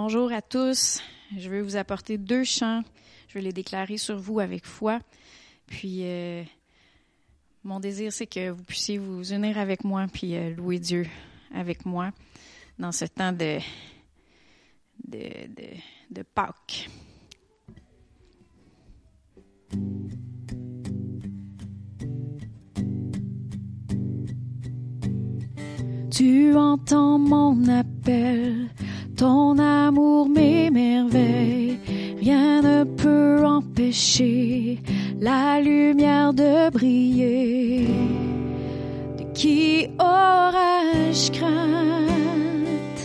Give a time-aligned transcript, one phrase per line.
[0.00, 1.02] Bonjour à tous.
[1.36, 2.84] Je veux vous apporter deux chants.
[3.26, 5.00] Je vais les déclarer sur vous avec foi.
[5.66, 6.44] Puis, euh,
[7.64, 11.04] mon désir, c'est que vous puissiez vous unir avec moi puis euh, louer Dieu
[11.52, 12.12] avec moi
[12.78, 13.58] dans ce temps de,
[15.04, 15.18] de,
[15.48, 15.68] de,
[16.12, 16.88] de Pâques.
[26.12, 28.70] Tu entends mon appel,
[29.18, 31.76] ton amour m'émerveille,
[32.20, 34.78] rien ne peut empêcher
[35.20, 37.88] la lumière de briller.
[39.18, 43.00] De qui aurais-je crainte?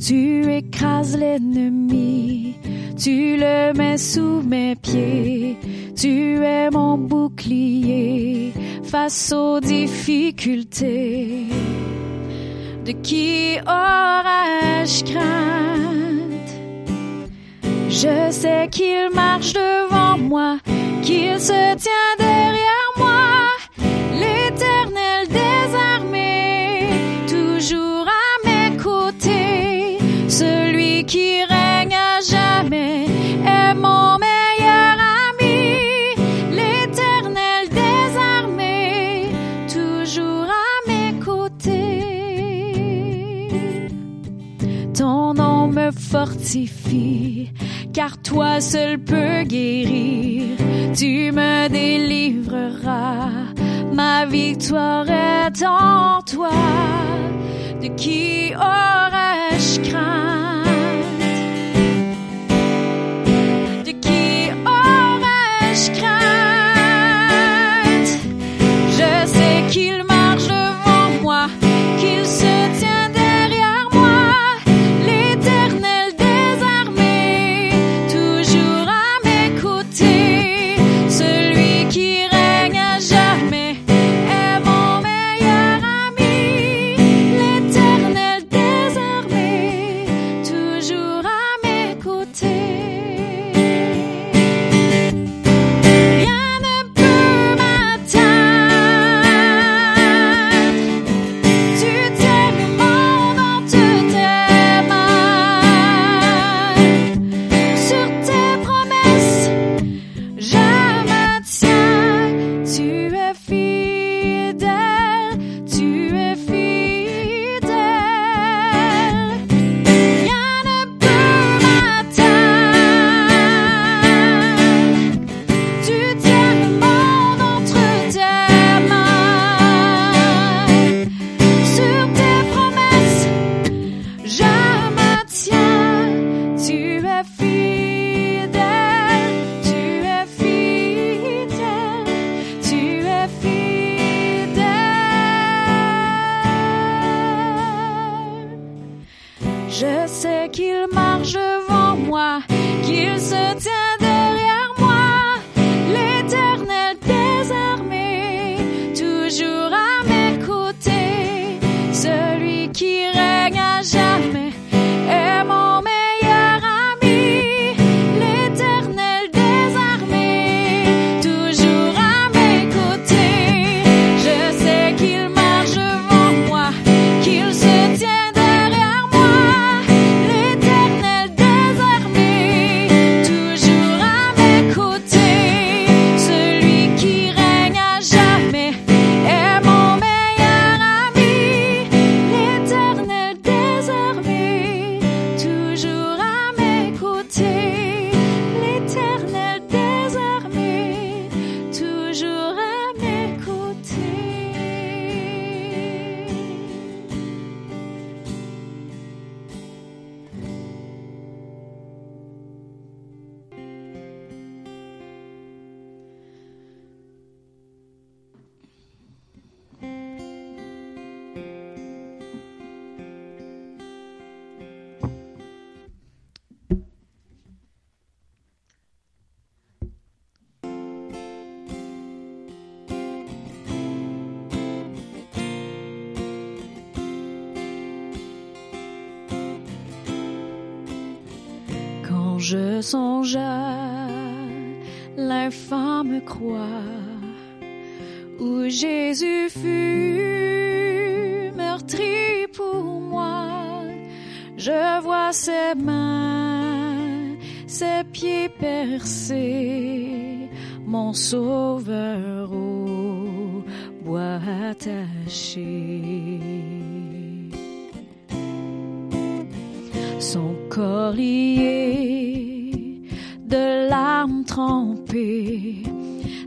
[0.00, 2.54] Tu écrases l'ennemi,
[2.96, 5.56] tu le mets sous mes pieds,
[5.96, 8.52] tu es mon bouclier
[8.84, 11.46] face aux difficultés.
[12.86, 16.50] De qui aurais-je crainte?
[17.88, 20.58] Je sais qu'il marche devant moi,
[21.02, 23.55] qu'il se tient derrière moi,
[46.16, 47.50] fortifie,
[47.92, 50.56] car toi seul peux guérir.
[50.94, 53.52] Tu me délivreras,
[53.92, 56.56] ma victoire est en toi.
[57.82, 60.35] De qui aurais-je crainte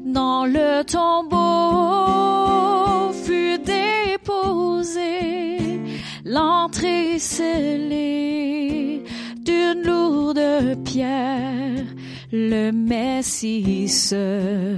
[0.06, 1.38] dans le tombeau
[3.14, 5.20] fut déposé,
[6.26, 9.04] l'entrée scellée
[9.46, 10.42] d'une lourde
[10.84, 11.86] pierre,
[12.32, 14.78] le Messie seul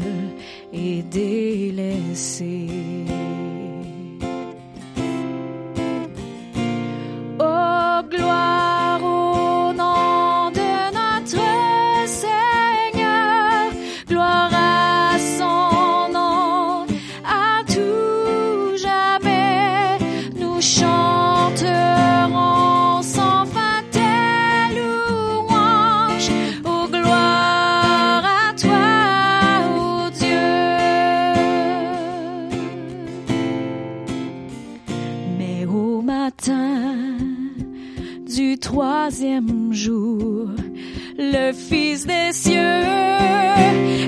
[0.74, 2.68] est délaissé.
[8.10, 8.61] Gloire
[39.90, 42.84] le Fils des cieux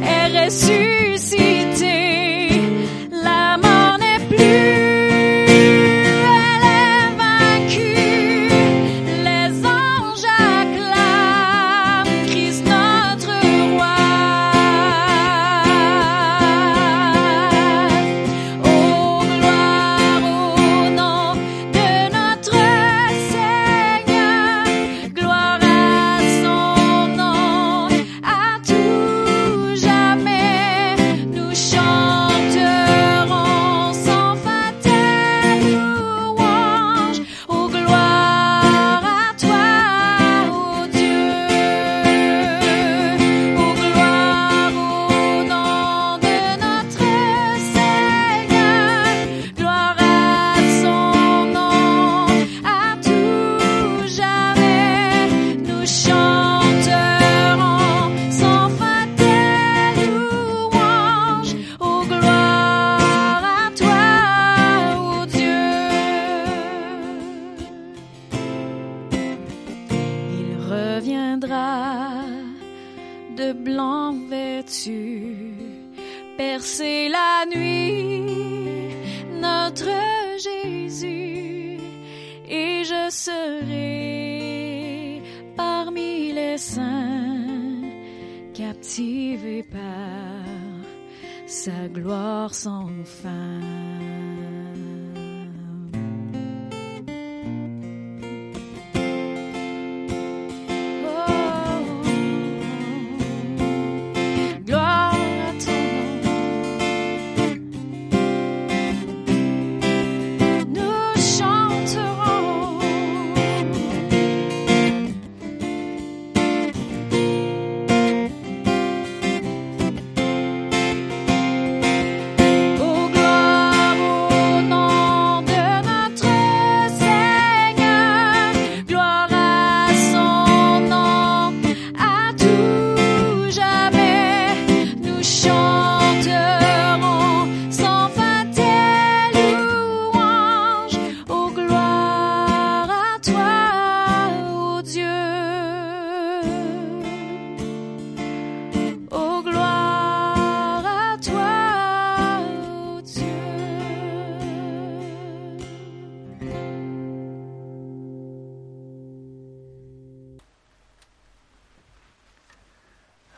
[0.03, 1.02] est ressuscité.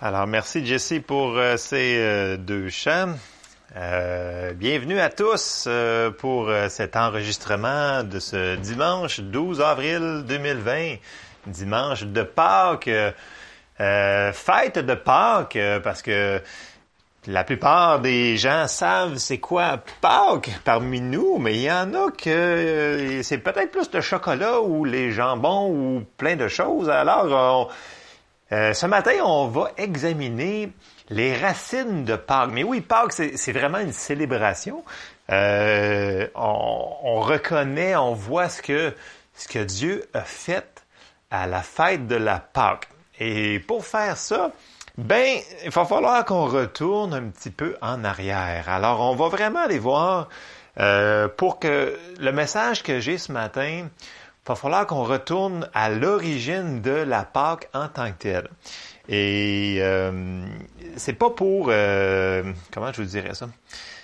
[0.08, 3.16] Alors, merci Jesse pour euh, ces euh, deux chants.
[3.76, 5.68] Euh, bienvenue à tous
[6.20, 10.98] pour cet enregistrement de ce dimanche 12 avril 2020,
[11.48, 12.92] dimanche de Pâques,
[13.80, 16.40] fête de Pâques, parce que
[17.26, 22.12] la plupart des gens savent c'est quoi Pâques parmi nous, mais il y en a
[22.12, 26.92] que c'est peut-être plus le chocolat ou les jambons ou plein de choses.
[26.92, 27.72] Alors,
[28.56, 30.72] euh, ce matin, on va examiner
[31.10, 32.52] les racines de Pâques.
[32.54, 34.84] Mais oui, Pâques, c'est vraiment une célébration.
[35.30, 38.94] Euh, on, on reconnaît, on voit ce que,
[39.34, 40.86] ce que Dieu a fait
[41.32, 42.88] à la fête de la Pâques.
[43.20, 44.52] Et pour faire ça,
[44.98, 48.70] ben, il va falloir qu'on retourne un petit peu en arrière.
[48.70, 50.30] Alors, on va vraiment aller voir
[50.80, 53.90] euh, pour que le message que j'ai ce matin
[54.54, 58.50] va falloir qu'on retourne à l'origine de la Pâque en tant que telle.
[59.08, 60.46] Et euh,
[60.98, 63.48] c'est pas pour euh, comment je vous dirais ça?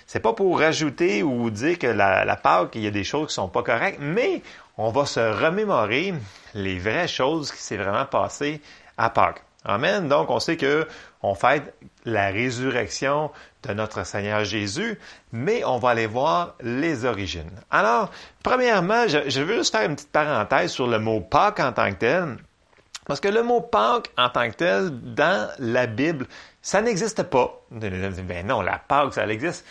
[0.06, 3.28] C'est pas pour rajouter ou dire que la, la Pâque, il y a des choses
[3.28, 4.42] qui sont pas correctes, mais
[4.76, 6.14] on va se remémorer
[6.54, 8.60] les vraies choses qui s'est vraiment passées
[8.98, 9.42] à Pâques.
[9.64, 10.08] Amen.
[10.08, 10.86] Donc, on sait que
[11.22, 11.74] on fête
[12.04, 13.30] la résurrection
[13.62, 14.98] de notre Seigneur Jésus,
[15.32, 17.50] mais on va aller voir les origines.
[17.70, 18.10] Alors,
[18.42, 21.98] premièrement, je, veux juste faire une petite parenthèse sur le mot Pâques en tant que
[21.98, 22.36] tel.
[23.06, 26.26] Parce que le mot Pâques en tant que tel, dans la Bible,
[26.60, 27.60] ça n'existe pas.
[27.70, 29.64] Ben non, la Pâques, ça existe.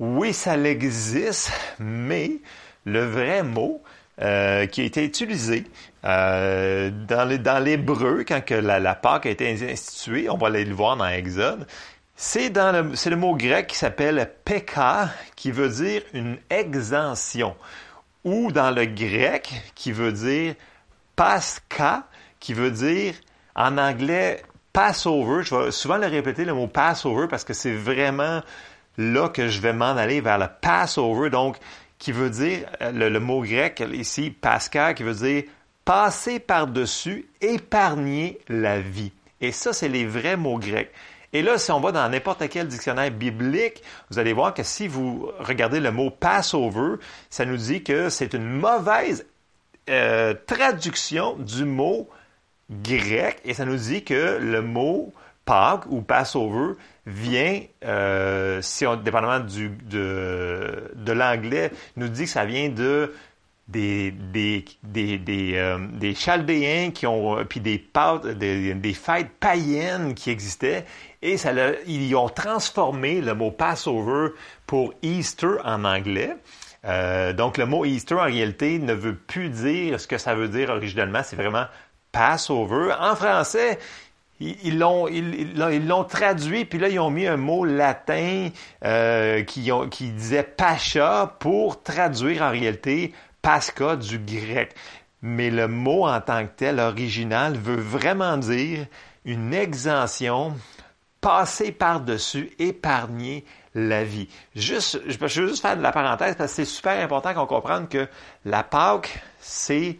[0.00, 2.38] Oui, ça existe, mais
[2.84, 3.82] le vrai mot
[4.20, 5.64] euh, qui a été utilisé
[6.04, 10.74] euh, dans l'hébreu quand que la, la, Pâque a été instituée, on va aller le
[10.74, 11.66] voir dans Exode,
[12.16, 17.54] c'est le, le mot grec qui s'appelle peka, qui veut dire une exemption,
[18.24, 20.56] ou dans le grec qui veut dire
[21.14, 22.08] pascha,
[22.40, 23.14] qui veut dire
[23.54, 25.44] en anglais Passover.
[25.44, 28.42] Je vais souvent le répéter, le mot Passover, parce que c'est vraiment
[28.96, 31.56] là que je vais m'en aller vers le Passover, donc
[31.98, 35.44] qui veut dire, le, le mot grec ici, Pascal, qui veut dire
[35.84, 39.10] passer par-dessus, épargner la vie.
[39.40, 40.90] Et ça, c'est les vrais mots grecs.
[41.32, 44.88] Et là, si on va dans n'importe quel dictionnaire biblique, vous allez voir que si
[44.88, 46.96] vous regardez le mot Passover,
[47.30, 49.26] ça nous dit que c'est une mauvaise
[49.90, 52.08] euh, traduction du mot
[52.70, 55.12] grec et ça nous dit que le mot
[55.48, 56.74] Pâques ou Passover
[57.06, 63.14] vient, euh, si on, dépendamment du, de, de l'anglais, nous dit que ça vient de
[63.66, 67.82] des, des, des, des, euh, des Chaldéens qui ont, puis des,
[68.34, 70.84] des, des, fêtes païennes qui existaient,
[71.22, 71.52] et ça
[71.86, 74.32] ils ont transformé le mot Passover
[74.66, 76.36] pour Easter en anglais.
[76.84, 80.48] Euh, donc le mot Easter en réalité ne veut plus dire ce que ça veut
[80.48, 81.64] dire originellement, c'est vraiment
[82.12, 82.92] Passover.
[83.00, 83.78] En français,
[84.40, 88.48] ils l'ont ils, l'ont traduit puis là ils ont mis un mot latin
[88.84, 94.74] euh, qui, ont, qui disait pacha pour traduire en réalité pascha du grec.
[95.22, 98.86] Mais le mot en tant que tel original veut vraiment dire
[99.24, 100.54] une exemption,
[101.20, 104.28] passer par-dessus, épargner la vie.
[104.54, 107.88] Juste, je veux juste faire de la parenthèse parce que c'est super important qu'on comprenne
[107.88, 108.08] que
[108.44, 109.98] la Pâque, c'est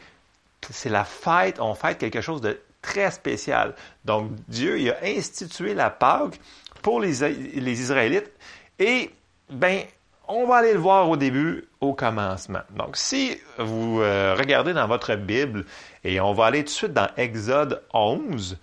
[0.70, 3.74] c'est la fête, on fête quelque chose de très spécial.
[4.04, 6.40] Donc, Dieu il a institué la Pâque
[6.82, 8.30] pour les, les Israélites
[8.78, 9.10] et,
[9.50, 9.82] ben,
[10.28, 12.60] on va aller le voir au début, au commencement.
[12.76, 15.64] Donc, si vous euh, regardez dans votre Bible,
[16.04, 18.58] et on va aller tout de suite dans Exode 11,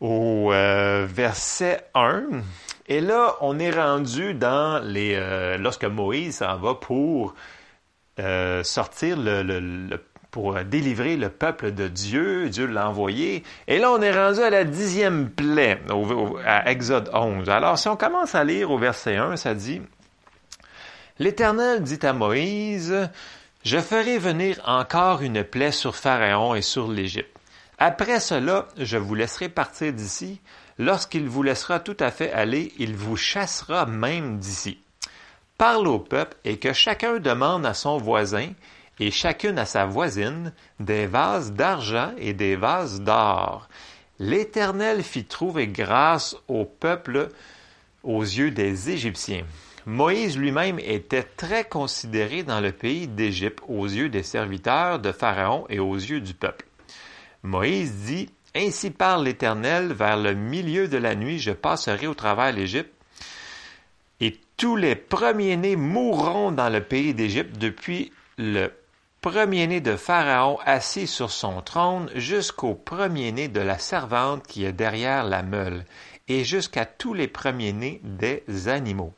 [0.00, 2.24] au euh, verset 1,
[2.88, 5.14] et là, on est rendu dans les...
[5.16, 7.34] Euh, lorsque Moïse s'en va pour
[8.62, 9.98] sortir le,
[10.32, 12.48] pour délivrer le peuple de Dieu.
[12.48, 13.44] Dieu l'a envoyé.
[13.68, 15.78] Et là, on est rendu à la dixième plaie,
[16.44, 17.48] à Exode 11.
[17.50, 19.82] Alors, si on commence à lire au verset 1, ça dit,
[21.18, 23.10] L'Éternel dit à Moïse,
[23.62, 27.36] Je ferai venir encore une plaie sur Pharaon et sur l'Égypte.
[27.78, 30.40] Après cela, je vous laisserai partir d'ici.
[30.78, 34.78] Lorsqu'il vous laissera tout à fait aller, il vous chassera même d'ici.
[35.58, 38.48] Parle au peuple et que chacun demande à son voisin
[39.02, 43.68] et chacune à sa voisine des vases d'argent et des vases d'or.
[44.20, 47.28] L'Éternel fit trouver grâce au peuple
[48.04, 49.44] aux yeux des Égyptiens.
[49.86, 55.66] Moïse lui-même était très considéré dans le pays d'Égypte aux yeux des serviteurs de Pharaon
[55.68, 56.66] et aux yeux du peuple.
[57.42, 62.52] Moïse dit, Ainsi parle l'Éternel, vers le milieu de la nuit, je passerai au travers
[62.52, 62.92] l'Égypte,
[64.20, 68.70] et tous les premiers-nés mourront dans le pays d'Égypte depuis le
[69.22, 75.22] premier-né de Pharaon assis sur son trône jusqu'au premier-né de la servante qui est derrière
[75.22, 75.84] la meule,
[76.26, 79.14] et jusqu'à tous les premiers-nés des animaux.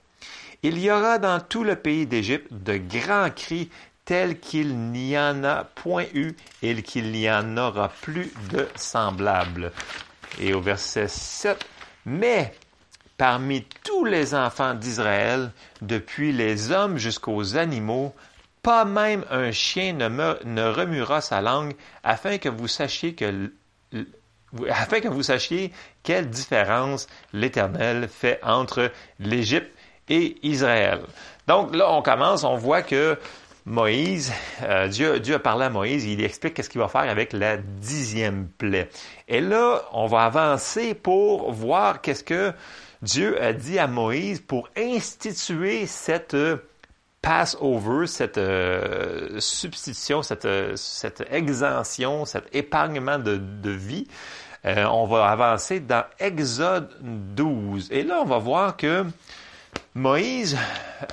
[0.62, 3.70] Il y aura dans tout le pays d'Égypte de grands cris
[4.04, 6.32] tels qu'il n'y en a point eu
[6.62, 9.72] et qu'il n'y en aura plus de semblables.
[10.38, 11.64] Et au verset 7,
[12.04, 12.54] Mais
[13.16, 18.14] parmi tous les enfants d'Israël, depuis les hommes jusqu'aux animaux,
[18.64, 23.52] pas même un chien ne, ne remuera sa langue, afin que vous sachiez que
[24.70, 29.70] afin que vous sachiez quelle différence l'Éternel fait entre l'Égypte
[30.08, 31.00] et Israël.
[31.46, 33.18] Donc là, on commence, on voit que
[33.66, 37.32] Moïse, euh, Dieu, Dieu a parlé à Moïse, il explique qu'est-ce qu'il va faire avec
[37.32, 38.88] la dixième plaie.
[39.26, 42.52] Et là, on va avancer pour voir qu'est-ce que
[43.02, 46.36] Dieu a dit à Moïse pour instituer cette
[47.24, 54.06] Passover, cette euh, substitution, cette, cette exemption, cet épargnement de, de vie,
[54.66, 57.88] euh, on va avancer dans Exode 12.
[57.90, 59.06] Et là, on va voir que
[59.94, 60.58] Moïse,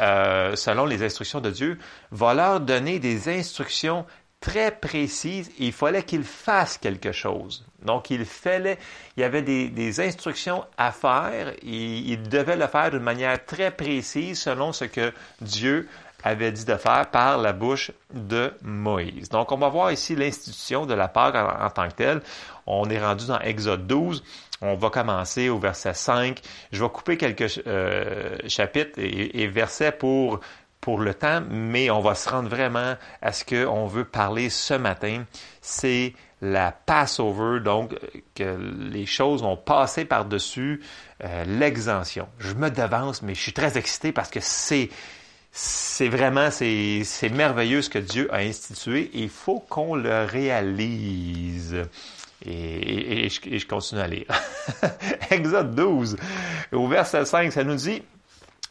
[0.02, 1.78] euh, selon les instructions de Dieu,
[2.12, 4.06] va leur donner des instructions
[4.42, 5.50] très précises.
[5.60, 7.66] Il fallait qu'ils fassent quelque chose.
[7.84, 8.78] Donc, il fallait,
[9.16, 11.54] il y avait des, instructions à faire.
[11.64, 15.88] Il, il devait le faire d'une manière très précise selon ce que Dieu
[16.24, 19.30] avait dit de faire par la bouche de Moïse.
[19.30, 22.22] Donc, on va voir ici l'institution de la Pâque en, tant que telle.
[22.68, 24.24] On est rendu dans Exode 12.
[24.62, 26.40] On va commencer au verset 5.
[26.72, 30.40] Je vais couper quelques euh, chapitres et, et, versets pour,
[30.82, 34.74] pour le temps, mais on va se rendre vraiment à ce qu'on veut parler ce
[34.74, 35.24] matin.
[35.62, 37.96] C'est la Passover, donc
[38.36, 38.58] que
[38.92, 40.82] les choses ont passé par-dessus
[41.24, 42.28] euh, l'exemption.
[42.40, 44.90] Je me devance, mais je suis très excité parce que c'est
[45.54, 51.76] c'est vraiment, c'est, c'est merveilleux ce que Dieu a institué il faut qu'on le réalise.
[52.46, 54.26] Et, et, et, je, et, je, continue à lire.
[55.30, 56.18] Exode 12,
[56.72, 58.02] au verset 5, ça nous dit,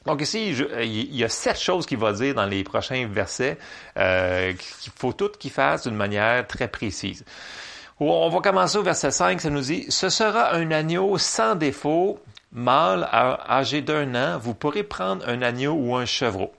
[0.07, 3.59] donc ici, je, il y a sept choses qu'il va dire dans les prochains versets
[3.99, 7.25] euh, qu'il faut toutes qu'il fasse d'une manière très précise.
[8.03, 12.19] On va commencer au verset 5, ça nous dit, Ce sera un agneau sans défaut,
[12.51, 16.51] mâle âgé d'un an, vous pourrez prendre un agneau ou un chevreau.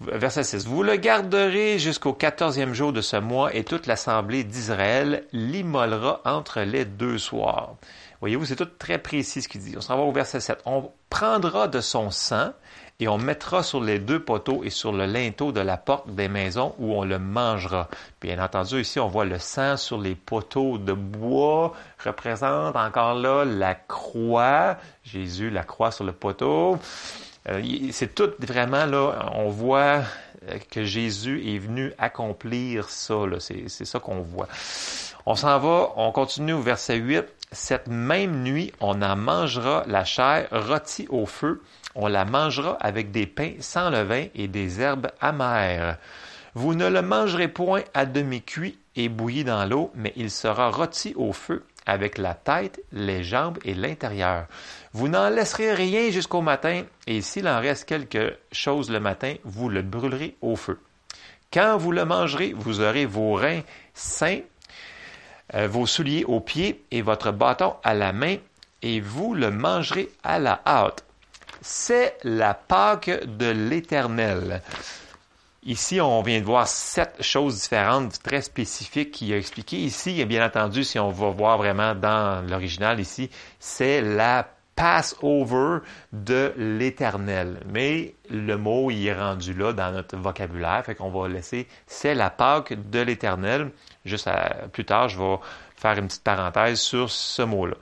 [0.00, 0.66] Verset 6.
[0.66, 6.60] Vous le garderez jusqu'au quatorzième jour de ce mois et toute l'assemblée d'Israël l'immolera entre
[6.60, 7.76] les deux soirs.
[8.20, 9.74] Voyez-vous, c'est tout très précis ce qu'il dit.
[9.76, 10.60] On s'en va au verset 7.
[10.64, 12.52] On prendra de son sang
[12.98, 16.28] et on mettra sur les deux poteaux et sur le linteau de la porte des
[16.28, 17.88] maisons où on le mangera.
[18.20, 23.44] Bien entendu, ici, on voit le sang sur les poteaux de bois, représente encore là
[23.44, 24.76] la croix.
[25.04, 26.78] Jésus, la croix sur le poteau.
[27.48, 30.02] Euh, c'est tout vraiment là, on voit
[30.48, 33.14] euh, que Jésus est venu accomplir ça.
[33.38, 34.48] C'est, c'est ça qu'on voit.
[35.26, 37.24] On s'en va, on continue au verset 8.
[37.58, 41.62] Cette même nuit, on en mangera la chair rôtie au feu.
[41.94, 45.96] On la mangera avec des pains sans levain et des herbes amères.
[46.52, 51.14] Vous ne le mangerez point à demi-cuit et bouilli dans l'eau, mais il sera rôti
[51.16, 54.46] au feu avec la tête, les jambes et l'intérieur.
[54.92, 59.70] Vous n'en laisserez rien jusqu'au matin, et s'il en reste quelque chose le matin, vous
[59.70, 60.78] le brûlerez au feu.
[61.50, 63.62] Quand vous le mangerez, vous aurez vos reins
[63.94, 64.40] sains,
[65.54, 68.36] vos souliers aux pieds et votre bâton à la main,
[68.82, 71.04] et vous le mangerez à la hâte.
[71.62, 74.62] C'est la Pâque de l'Éternel.
[75.64, 79.76] Ici, on vient de voir sept choses différentes, très spécifiques qui a expliqué.
[79.76, 85.78] Ici, bien entendu, si on va voir vraiment dans l'original ici, c'est la Passover
[86.12, 87.60] de l'Éternel.
[87.72, 92.14] Mais le mot il est rendu là dans notre vocabulaire, fait qu'on va laisser c'est
[92.14, 93.72] la Pâque de l'Éternel.
[94.04, 94.30] Juste
[94.72, 95.36] plus tard, je vais
[95.76, 97.76] faire une petite parenthèse sur ce mot-là.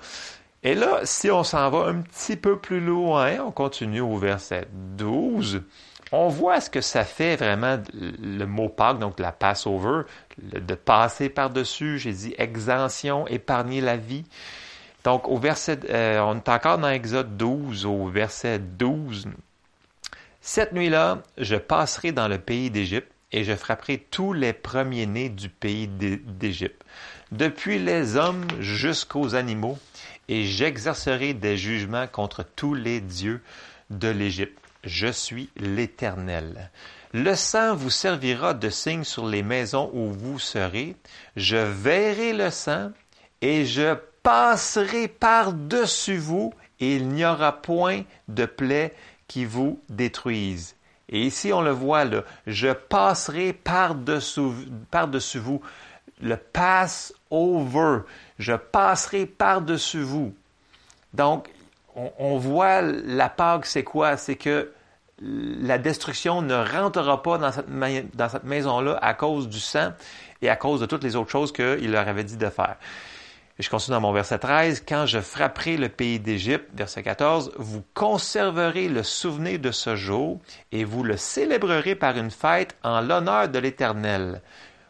[0.62, 4.66] Et là, si on s'en va un petit peu plus loin, on continue au verset
[4.72, 5.62] 12
[6.14, 10.02] on voit ce que ça fait vraiment le mot Pâques, donc la Passover,
[10.38, 14.24] de passer par-dessus, j'ai dit exemption, épargner la vie.
[15.04, 19.28] Donc au verset, euh, on est encore dans Exode 12, au verset 12.
[20.40, 25.48] Cette nuit-là, je passerai dans le pays d'Égypte et je frapperai tous les premiers-nés du
[25.48, 26.84] pays d'Égypte,
[27.32, 29.78] depuis les hommes jusqu'aux animaux,
[30.28, 33.42] et j'exercerai des jugements contre tous les dieux
[33.90, 36.70] de l'Égypte je suis l'Éternel.
[37.12, 40.96] Le sang vous servira de signe sur les maisons où vous serez.
[41.36, 42.90] Je verrai le sang
[43.40, 48.92] et je passerai par-dessus vous et il n'y aura point de plaie
[49.28, 50.74] qui vous détruise.
[51.08, 54.40] Et ici, on le voit là, je passerai par-dessus,
[55.38, 55.60] vous.
[56.20, 58.00] Le pass over.
[58.38, 60.34] Je passerai par-dessus vous.
[61.12, 61.48] Donc,
[61.94, 64.16] on, voit la Pâque, c'est quoi?
[64.16, 64.72] C'est que
[65.20, 67.70] la destruction ne rentrera pas dans cette,
[68.16, 69.92] dans cette maison-là à cause du sang
[70.42, 72.76] et à cause de toutes les autres choses qu'il leur avait dit de faire.
[73.60, 74.82] Je continue dans mon verset 13.
[74.86, 80.40] Quand je frapperai le pays d'Égypte, verset 14, vous conserverez le souvenir de ce jour
[80.72, 84.42] et vous le célébrerez par une fête en l'honneur de l'Éternel.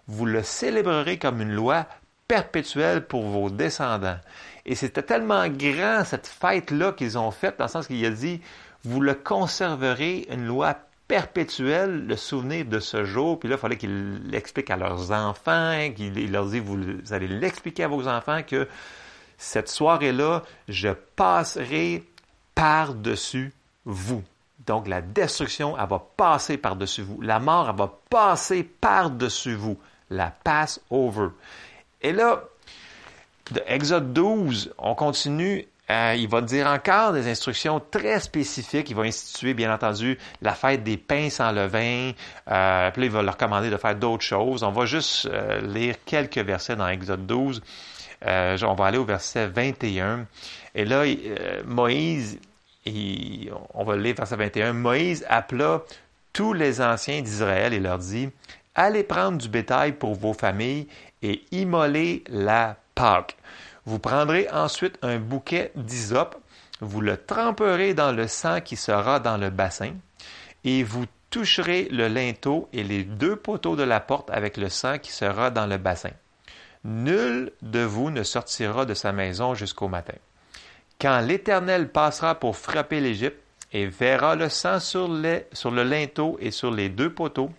[0.06, 1.84] Vous le célébrerez comme une loi
[2.26, 4.18] perpétuelle pour vos descendants.
[4.64, 8.40] Et c'était tellement grand, cette fête-là qu'ils ont faite, dans le sens qu'il a dit,
[8.82, 10.74] vous le conserverez une loi
[11.08, 13.38] perpétuelle, le souvenir de ce jour.
[13.38, 16.78] Puis là, il fallait qu'ils l'expliquent à leurs enfants, qu'ils leur disent, vous,
[17.12, 18.68] allez l'expliquer à vos enfants que
[19.36, 22.04] cette soirée-là, je passerai
[22.54, 23.52] par-dessus
[23.84, 24.22] vous.
[24.66, 27.20] Donc la destruction, elle va passer par-dessus vous.
[27.20, 29.78] La mort, elle va passer par-dessus vous.
[30.10, 31.28] La pass over.
[32.00, 32.44] Et là,
[33.50, 35.66] de Exode 12, on continue.
[35.90, 38.88] Euh, il va dire encore des instructions très spécifiques.
[38.88, 42.12] Il va instituer, bien entendu, la fête des pains sans levain.
[42.50, 44.62] Euh, puis là, il va leur commander de faire d'autres choses.
[44.62, 47.62] On va juste euh, lire quelques versets dans Exode 12.
[48.26, 50.26] Euh, on va aller au verset 21.
[50.74, 51.04] Et là,
[51.66, 52.38] Moïse,
[52.86, 54.72] on va lire verset 21.
[54.72, 55.82] Moïse appela
[56.32, 58.30] tous les anciens d'Israël et leur dit,
[58.74, 60.88] Allez prendre du bétail pour vos familles
[61.22, 63.36] et immoler la Pâque.
[63.86, 66.36] Vous prendrez ensuite un bouquet d'hysope,
[66.80, 69.92] vous le tremperez dans le sang qui sera dans le bassin,
[70.64, 74.98] et vous toucherez le linteau et les deux poteaux de la porte avec le sang
[74.98, 76.12] qui sera dans le bassin.
[76.84, 80.14] Nul de vous ne sortira de sa maison jusqu'au matin.
[81.00, 83.40] Quand l'Éternel passera pour frapper l'Égypte
[83.72, 85.10] et verra le sang sur,
[85.52, 87.50] sur le linteau et sur les deux poteaux,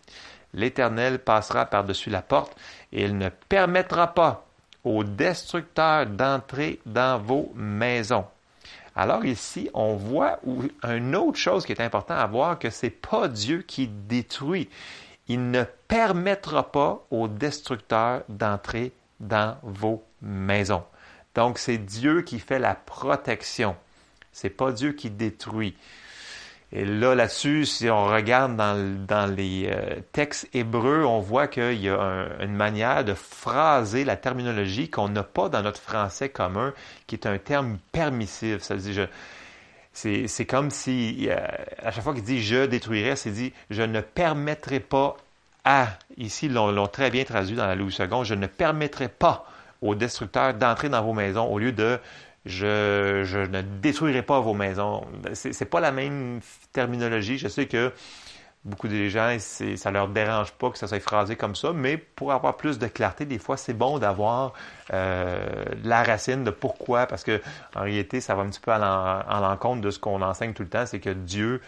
[0.53, 2.55] l'Éternel passera par-dessus la porte
[2.91, 4.44] et il ne permettra pas
[4.85, 8.25] aux destructeurs d'entrer dans vos maisons.
[8.95, 10.39] Alors ici, on voit
[10.83, 14.69] une autre chose qui est importante à voir, que c'est pas Dieu qui détruit.
[15.27, 20.83] Il ne permettra pas aux destructeurs d'entrer dans vos maisons.
[21.33, 23.75] Donc c'est Dieu qui fait la protection.
[24.31, 25.75] C'est pas Dieu qui détruit.
[26.71, 31.89] Et là, là-dessus, si on regarde dans, les euh, textes hébreux, on voit qu'il y
[31.89, 36.73] a une manière de phraser la terminologie qu'on n'a pas dans notre français commun,
[37.07, 38.61] qui est un terme permissif.
[38.61, 39.07] Ça veut dire,
[39.93, 41.37] c'est, comme si, euh,
[41.81, 45.15] à chaque fois qu'il dit je détruirai, c'est dit je ne permettrai pas
[45.63, 49.47] à, ici, l'ont très bien traduit dans la Louis II, je ne permettrai pas
[49.81, 51.99] aux destructeurs d'entrer dans vos maisons au lieu de
[52.45, 55.05] je, ne détruirai pas vos maisons.
[55.33, 57.37] C'est, pas la même terminologie.
[57.37, 57.91] Je sais que
[58.63, 62.33] beaucoup de gens, ça leur dérange pas que ça soit phrasé comme ça, mais pour
[62.33, 64.53] avoir plus de clarté, des fois, c'est bon d'avoir
[64.93, 67.41] euh, la racine de pourquoi, parce que
[67.75, 70.69] en réalité, ça va un petit peu à l'encontre de ce qu'on enseigne tout le
[70.69, 71.61] temps, c'est que Dieu,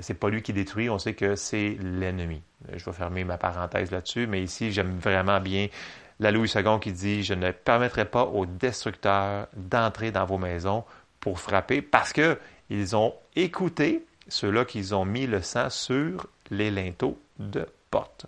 [0.00, 2.42] c'est pas lui qui détruit, on sait que c'est l'ennemi.
[2.72, 5.68] Je vais fermer ma parenthèse là-dessus, mais ici, j'aime vraiment bien
[6.20, 10.84] la Louis II qui dit Je ne permettrai pas aux destructeurs d'entrer dans vos maisons
[11.20, 17.18] pour frapper parce qu'ils ont écouté ceux-là qu'ils ont mis le sang sur les linteaux
[17.38, 18.26] de porte.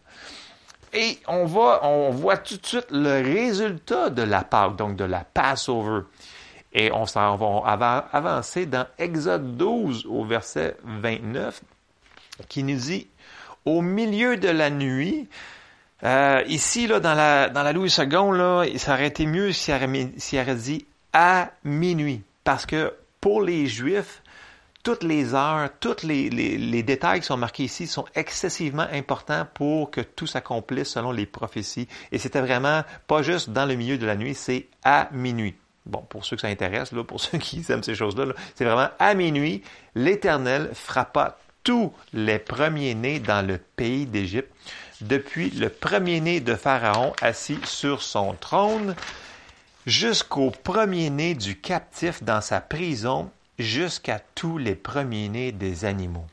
[0.92, 5.04] Et on, va, on voit tout de suite le résultat de la Pâque, donc de
[5.04, 6.02] la Passover.
[6.72, 11.62] Et on s'en va avancer dans Exode 12 au verset 29
[12.48, 13.08] qui nous dit
[13.64, 15.28] Au milieu de la nuit,
[16.04, 19.74] euh, ici, là, dans la, dans la Louis II, là, ça aurait été mieux s'il
[20.18, 22.22] si aurait dit à minuit.
[22.44, 24.22] Parce que pour les Juifs,
[24.82, 29.90] toutes les heures, tous les, les, détails qui sont marqués ici sont excessivement importants pour
[29.90, 31.88] que tout s'accomplisse selon les prophéties.
[32.12, 35.56] Et c'était vraiment pas juste dans le milieu de la nuit, c'est à minuit.
[35.86, 38.90] Bon, pour ceux que ça intéresse, là, pour ceux qui aiment ces choses-là, c'est vraiment
[38.98, 39.62] à minuit,
[39.94, 44.52] l'Éternel frappa tous les premiers-nés dans le pays d'Égypte
[45.00, 48.94] depuis le premier-né de Pharaon assis sur son trône,
[49.86, 56.26] jusqu'au premier-né du captif dans sa prison, jusqu'à tous les premiers-nés des animaux.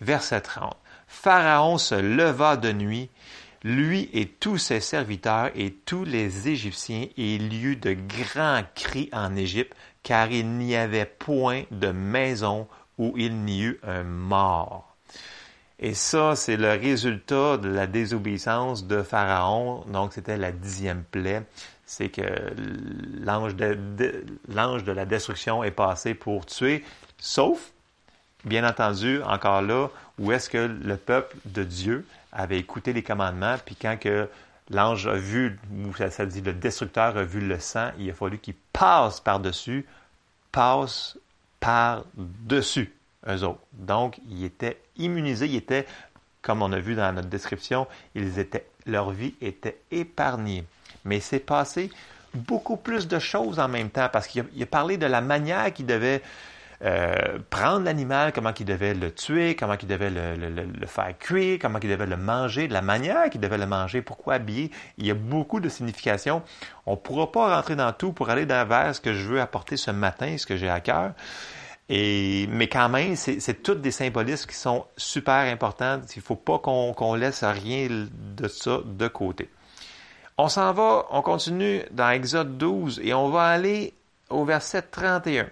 [0.00, 0.76] Verset 30.
[1.06, 3.10] Pharaon se leva de nuit,
[3.62, 8.64] lui et tous ses serviteurs et tous les Égyptiens, et il y eut de grands
[8.74, 12.66] cris en Égypte, car il n'y avait point de maison
[12.98, 14.91] où il n'y eut un mort.
[15.84, 19.84] Et ça, c'est le résultat de la désobéissance de Pharaon.
[19.88, 21.42] Donc, c'était la dixième plaie.
[21.86, 22.22] C'est que
[23.20, 26.84] l'ange de, l'ange de la destruction est passé pour tuer,
[27.18, 27.72] sauf,
[28.44, 29.88] bien entendu, encore là,
[30.20, 34.28] où est-ce que le peuple de Dieu avait écouté les commandements, puis quand que
[34.70, 38.38] l'ange a vu, ou ça, dit le destructeur a vu le sang, il a fallu
[38.38, 39.84] qu'il passe par-dessus,
[40.52, 41.18] passe
[41.58, 42.94] par-dessus
[43.28, 43.60] eux autres.
[43.72, 45.86] Donc, ils étaient immunisés, ils étaient,
[46.40, 50.64] comme on a vu dans notre description, ils étaient, leur vie était épargnée.
[51.04, 51.90] Mais c'est passé
[52.34, 55.86] beaucoup plus de choses en même temps parce qu'il a, parlé de la manière qu'il
[55.86, 56.22] devait
[56.84, 61.78] euh, prendre l'animal, comment il devait le tuer, comment il devait le, faire cuire, comment
[61.80, 64.70] il devait le manger, de la manière qu'il devait le manger, pourquoi habiller.
[64.98, 66.42] Il y a beaucoup de significations.
[66.86, 69.76] On ne pourra pas rentrer dans tout pour aller vers ce que je veux apporter
[69.76, 71.12] ce matin, ce que j'ai à cœur
[72.48, 76.00] mais quand même, c'est toutes des symbolismes qui sont super importants.
[76.14, 79.50] Il ne faut pas qu'on laisse rien de ça de côté.
[80.38, 83.92] On s'en va, on continue dans Exode 12 et on va aller
[84.30, 85.48] au verset 31.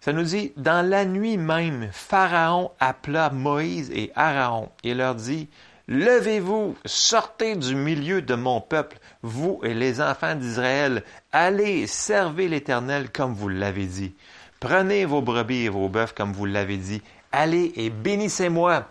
[0.00, 5.48] Ça nous dit, dans la nuit même, Pharaon appela Moïse et Aaron et leur dit,
[5.86, 13.10] Levez-vous, sortez du milieu de mon peuple, vous et les enfants d'Israël, allez, servez l'Éternel
[13.10, 14.14] comme vous l'avez dit.
[14.62, 17.02] Prenez vos brebis et vos bœufs comme vous l'avez dit.
[17.32, 18.86] Allez et bénissez-moi.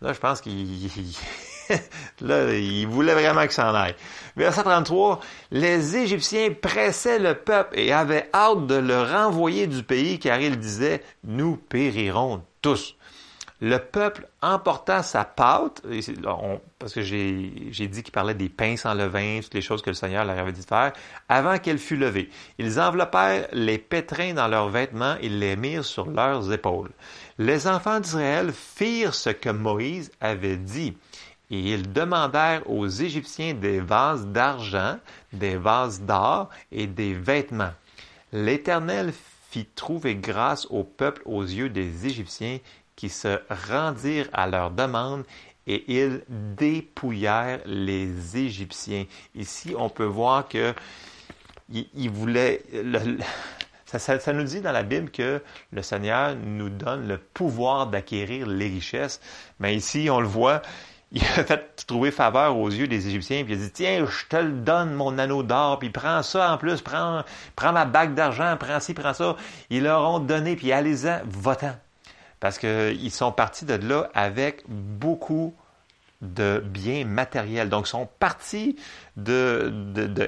[0.00, 0.54] Là, je pense qu'il
[2.20, 3.96] là, il voulait vraiment que ça en aille.
[4.36, 5.18] Verset 33,
[5.50, 10.56] les Égyptiens pressaient le peuple et avaient hâte de le renvoyer du pays car ils
[10.56, 12.94] disaient, nous périrons tous
[13.60, 15.82] le peuple emporta sa pâte,
[16.78, 19.94] parce que j'ai dit qu'il parlait des pains sans levain, toutes les choses que le
[19.94, 20.92] Seigneur leur avait dit de faire,
[21.28, 22.30] avant qu'elle fût levée.
[22.58, 26.90] Ils enveloppèrent les pétrins dans leurs vêtements et les mirent sur leurs épaules.
[27.38, 30.96] Les enfants d'Israël firent ce que Moïse avait dit.
[31.50, 34.98] Et ils demandèrent aux Égyptiens des vases d'argent,
[35.32, 37.72] des vases d'or et des vêtements.
[38.32, 39.12] L'Éternel
[39.50, 42.58] fit trouver grâce au peuple aux yeux des Égyptiens
[42.98, 43.38] qui se
[43.70, 45.22] rendirent à leur demande
[45.68, 49.04] et ils dépouillèrent les Égyptiens.
[49.36, 50.74] Ici, on peut voir que
[51.70, 52.64] ils voulaient.
[53.86, 58.66] ça, nous dit dans la Bible que le Seigneur nous donne le pouvoir d'acquérir les
[58.66, 59.20] richesses.
[59.60, 60.60] Mais ici, on le voit,
[61.12, 64.26] il a fait trouver faveur aux yeux des Égyptiens, puis il a dit, tiens, je
[64.26, 67.22] te le donne, mon anneau d'or, puis prends ça en plus, prends,
[67.54, 69.36] prends ma bague d'argent, prends ci, prends ça.
[69.70, 71.76] Ils leur ont donné, puis allez-en, votant
[72.40, 75.54] parce qu'ils sont partis de là avec beaucoup
[76.20, 77.68] de biens matériels.
[77.68, 78.76] Donc, ils sont partis
[79.16, 80.26] de, de,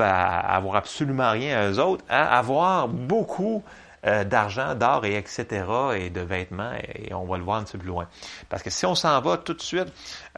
[0.00, 3.62] à, avoir absolument rien à eux autres, à avoir beaucoup
[4.06, 5.64] euh, d'argent, d'or et etc.
[5.96, 8.06] et de vêtements, et on va le voir un petit peu plus loin.
[8.48, 9.88] Parce que si on s'en va tout de suite,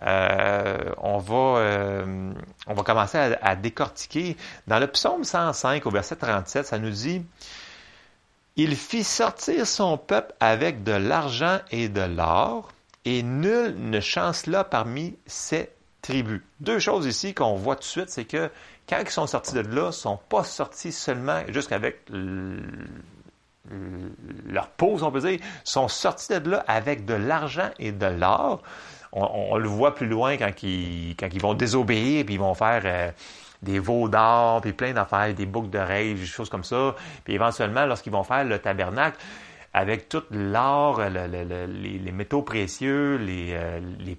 [0.03, 2.33] euh, on, va, euh,
[2.66, 4.38] on va commencer à, décortiquer.
[4.66, 7.23] Dans le psaume 105, au verset 37, ça nous dit
[8.62, 12.68] il fit sortir son peuple avec de l'argent et de l'or,
[13.07, 15.70] et nul ne chancela parmi ses
[16.03, 16.42] tribus.
[16.61, 18.51] Deux choses ici qu'on voit tout de suite, c'est que
[18.87, 22.03] quand ils sont sortis de là, ils ne sont pas sortis seulement jusqu'avec
[24.46, 28.62] leur peau, on peut dire, sont sortis de là avec de l'argent et de l'or.
[29.12, 32.83] On, le voit plus loin quand ils, quand ils vont désobéir, puis ils vont faire...
[32.85, 33.11] Euh,
[33.62, 36.94] des veaux d'or, puis plein d'affaires, des boucles d'oreilles, des choses comme ça.
[37.25, 39.18] Puis éventuellement, lorsqu'ils vont faire le tabernacle,
[39.73, 44.18] avec tout l'or, les, métaux précieux, les, euh, les,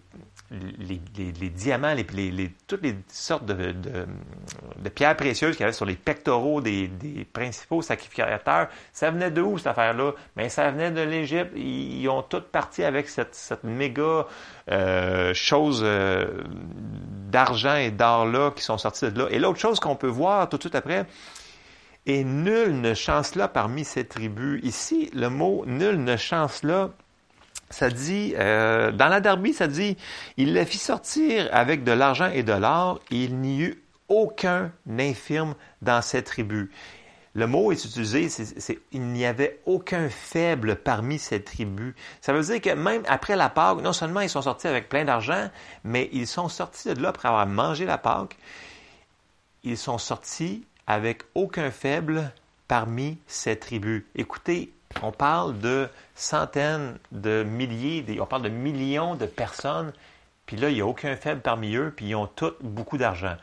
[0.51, 3.73] diamants, les, toutes les sortes de,
[4.93, 6.89] pierres précieuses qu'il y avait sur les pectoraux des,
[7.31, 10.11] principaux sacrificateurs, ça venait de où cette affaire-là?
[10.35, 11.51] Mais ça venait de l'Égypte.
[11.55, 14.25] Ils, ont toutes parti avec cette, cette méga
[14.69, 16.43] euh, chose euh,
[17.29, 19.27] d'argent et d'or-là qui sont sortis de là.
[19.31, 21.05] Et l'autre chose qu'on peut voir tout de suite après,
[22.05, 24.59] et nul ne chancela parmi ces tribus.
[24.63, 26.89] Ici, le mot nul ne chancela,
[27.71, 29.97] ça dit, euh, dans la Derby, ça dit,
[30.37, 34.71] il les fit sortir avec de l'argent et de l'or, et il n'y eut aucun
[34.99, 36.69] infirme dans ces tribus.
[37.33, 41.93] Le mot est utilisé, c'est il n'y avait aucun faible parmi ces tribus.
[42.19, 45.05] Ça veut dire que même après la Pâque, non seulement ils sont sortis avec plein
[45.05, 45.49] d'argent,
[45.85, 48.37] mais ils sont sortis de là après avoir mangé la Pâque.
[49.63, 52.33] Ils sont sortis avec aucun faible
[52.67, 54.03] parmi ces tribus.
[54.15, 55.87] Écoutez, on parle de
[56.21, 59.91] centaines de milliers, on parle de millions de personnes,
[60.45, 63.35] puis là, il n'y a aucun faible parmi eux, puis ils ont tous beaucoup d'argent.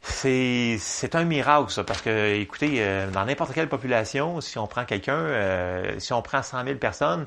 [0.00, 0.78] C'est,
[1.14, 5.18] un miracle, ça, parce que, écoutez, euh, dans n'importe quelle population, si on prend quelqu'un,
[5.18, 7.26] euh, si on prend 100 000 personnes,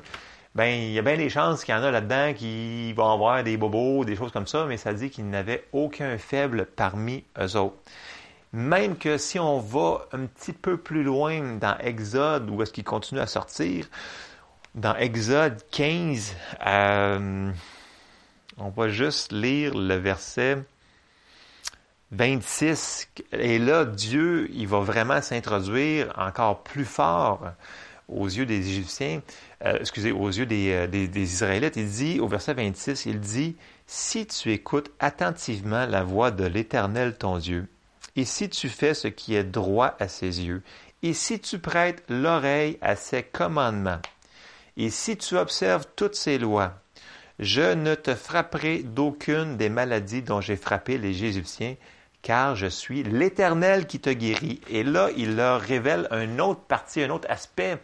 [0.54, 3.42] ben il y a bien des chances qu'il y en a là-dedans qui vont avoir
[3.44, 7.56] des bobos, des choses comme ça, mais ça dit qu'il n'avait aucun faible parmi eux
[7.56, 7.76] autres.
[8.52, 12.84] Même que si on va un petit peu plus loin dans Exode, où est-ce qu'il
[12.84, 13.86] continue à sortir,
[14.74, 16.34] dans Exode 15,
[16.66, 17.50] euh,
[18.56, 20.62] on va juste lire le verset
[22.12, 23.08] 26.
[23.32, 27.52] Et là, Dieu, il va vraiment s'introduire encore plus fort
[28.08, 29.22] aux yeux des Égyptiens,
[29.64, 31.76] euh, excusez, aux yeux des, euh, des, Israélites.
[31.76, 33.56] Il dit, au verset 26, il dit,
[33.86, 37.68] Si tu écoutes attentivement la voix de l'Éternel ton Dieu,
[38.16, 40.62] et si tu fais ce qui est droit à ses yeux,
[41.02, 44.00] et si tu prêtes l'oreille à ses commandements,
[44.76, 46.74] et si tu observes toutes ses lois,
[47.38, 51.76] je ne te frapperai d'aucune des maladies dont j'ai frappé les Égyptiens,
[52.22, 54.60] car je suis l'Éternel qui te guérit.
[54.70, 57.78] Et là, il leur révèle une autre partie, un autre aspect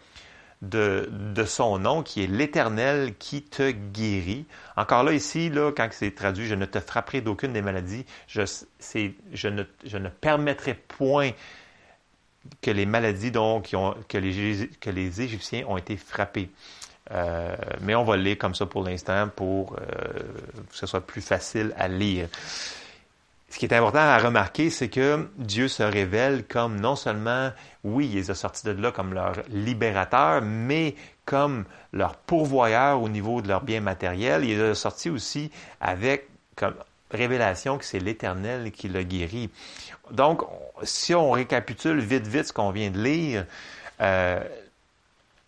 [0.62, 4.46] de, de son nom, qui est l'Éternel qui te guérit.
[4.76, 8.42] Encore là, ici, là, quand c'est traduit, je ne te frapperai d'aucune des maladies, je,
[9.48, 11.32] ne, je ne permettrai point
[12.62, 16.50] que les maladies dont, ont, que, les, que les Égyptiens ont été frappés.
[17.10, 19.84] Euh, mais on va le lire comme ça pour l'instant pour euh,
[20.70, 22.28] que ce soit plus facile à lire.
[23.50, 27.50] Ce qui est important à remarquer, c'est que Dieu se révèle comme non seulement,
[27.82, 30.94] oui, il les a sortis de là comme leur libérateur, mais
[31.24, 34.44] comme leur pourvoyeur au niveau de leurs biens matériels.
[34.44, 36.74] Il les a sortis aussi avec comme
[37.10, 39.48] révélation que c'est l'Éternel qui l'a guéri.
[40.10, 40.42] Donc,
[40.82, 43.46] si on récapitule vite, vite ce qu'on vient de lire,
[44.00, 44.40] euh,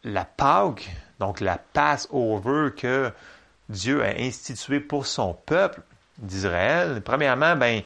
[0.05, 3.13] la Pâque, donc la Passover que
[3.69, 5.83] Dieu a instituée pour son peuple
[6.19, 7.83] d'Israël, premièrement, ben,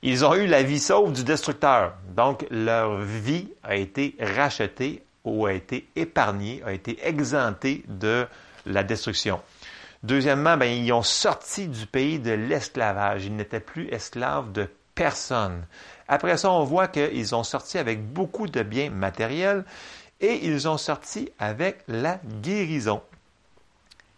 [0.00, 1.94] ils ont eu la vie sauve du destructeur.
[2.16, 8.26] Donc, leur vie a été rachetée ou a été épargnée, a été exemptée de
[8.64, 9.40] la destruction.
[10.04, 13.24] Deuxièmement, ben, ils ont sorti du pays de l'esclavage.
[13.26, 15.64] Ils n'étaient plus esclaves de personne.
[16.06, 19.64] Après ça, on voit qu'ils ont sorti avec beaucoup de biens matériels
[20.20, 23.02] et ils ont sorti avec la guérison.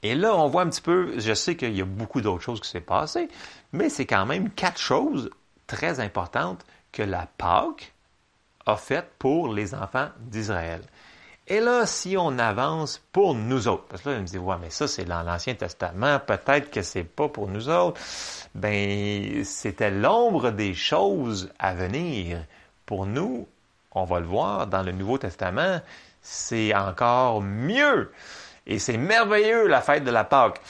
[0.03, 2.61] Et là, on voit un petit peu, je sais qu'il y a beaucoup d'autres choses
[2.61, 3.29] qui s'est passées,
[3.73, 5.31] mais c'est quand même quatre choses
[5.67, 7.93] très importantes que la Pâque
[8.67, 10.83] a faites pour les enfants d'Israël.
[11.47, 14.57] Et là, si on avance pour nous autres, parce que là, on me dit, ouais,
[14.61, 18.01] mais ça, c'est dans l'Ancien Testament, peut-être que c'est pas pour nous autres.
[18.55, 22.45] Ben, c'était l'ombre des choses à venir.
[22.87, 23.49] Pour nous,
[23.93, 25.81] on va le voir dans le Nouveau Testament,
[26.23, 28.13] c'est encore mieux.
[28.67, 30.61] Et c'est merveilleux, la fête de la Pâque.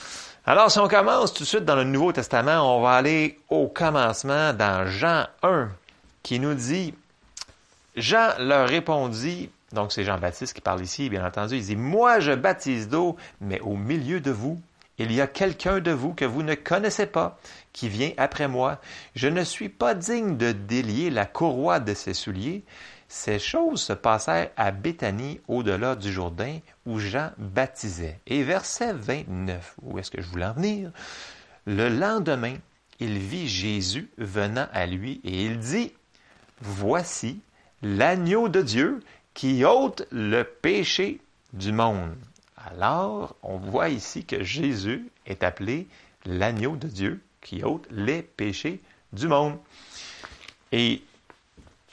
[0.47, 3.69] Alors, si on commence tout de suite dans le Nouveau Testament, on va aller au
[3.69, 5.69] commencement dans Jean 1,
[6.23, 6.95] qui nous dit,
[7.97, 12.33] Jean leur répondit, donc c'est Jean-Baptiste qui parle ici, bien entendu, il dit, Moi je
[12.33, 14.59] baptise d'eau, mais au milieu de vous,
[14.99, 17.39] il y a quelqu'un de vous que vous ne connaissez pas,
[17.73, 18.81] qui vient après moi.
[19.15, 22.63] Je ne suis pas digne de délier la courroie de ses souliers.
[23.13, 28.21] Ces choses se passèrent à Béthanie, au-delà du Jourdain, où Jean baptisait.
[28.29, 30.93] Et verset 29, où est-ce que je voulais en venir?
[31.67, 32.55] Le lendemain,
[33.01, 35.93] il vit Jésus venant à lui et il dit,
[36.61, 37.41] Voici
[37.83, 39.01] l'agneau de Dieu
[39.35, 41.21] qui ôte le péché
[41.53, 42.15] du monde.
[42.57, 45.89] Alors, on voit ici que Jésus est appelé
[46.27, 48.81] l'agneau de Dieu qui ôte les péchés
[49.13, 49.59] du monde.
[50.71, 51.03] Et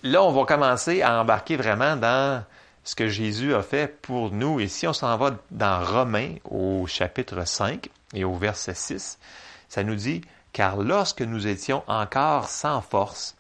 [0.04, 2.44] là, on va commencer à embarquer vraiment dans
[2.84, 4.60] ce que Jésus a fait pour nous.
[4.60, 9.20] Et si on s'en va dans Romains au chapitre 5 et au verset 6,
[9.68, 10.22] ça nous dit,
[10.54, 13.36] car lorsque nous étions encore sans force,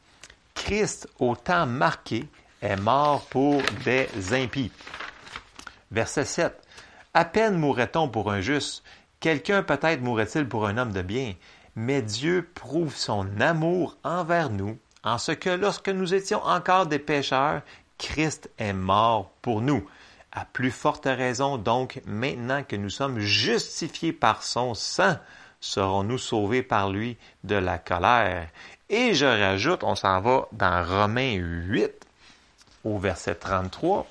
[0.53, 2.27] Christ, au temps marqué,
[2.61, 4.71] est mort pour des impies.
[5.91, 6.53] Verset 7.
[7.13, 8.83] À peine mourrait-on pour un juste,
[9.19, 11.35] quelqu'un peut-être mourrait-il pour un homme de bien,
[11.75, 16.99] mais Dieu prouve son amour envers nous en ce que lorsque nous étions encore des
[16.99, 17.61] pécheurs,
[17.97, 19.87] Christ est mort pour nous.
[20.33, 25.15] À plus forte raison donc, maintenant que nous sommes justifiés par son sang,
[25.61, 28.49] serons-nous sauvés par lui de la colère?
[28.89, 31.89] Et je rajoute, on s'en va dans Romains 8,
[32.83, 34.05] au verset 33,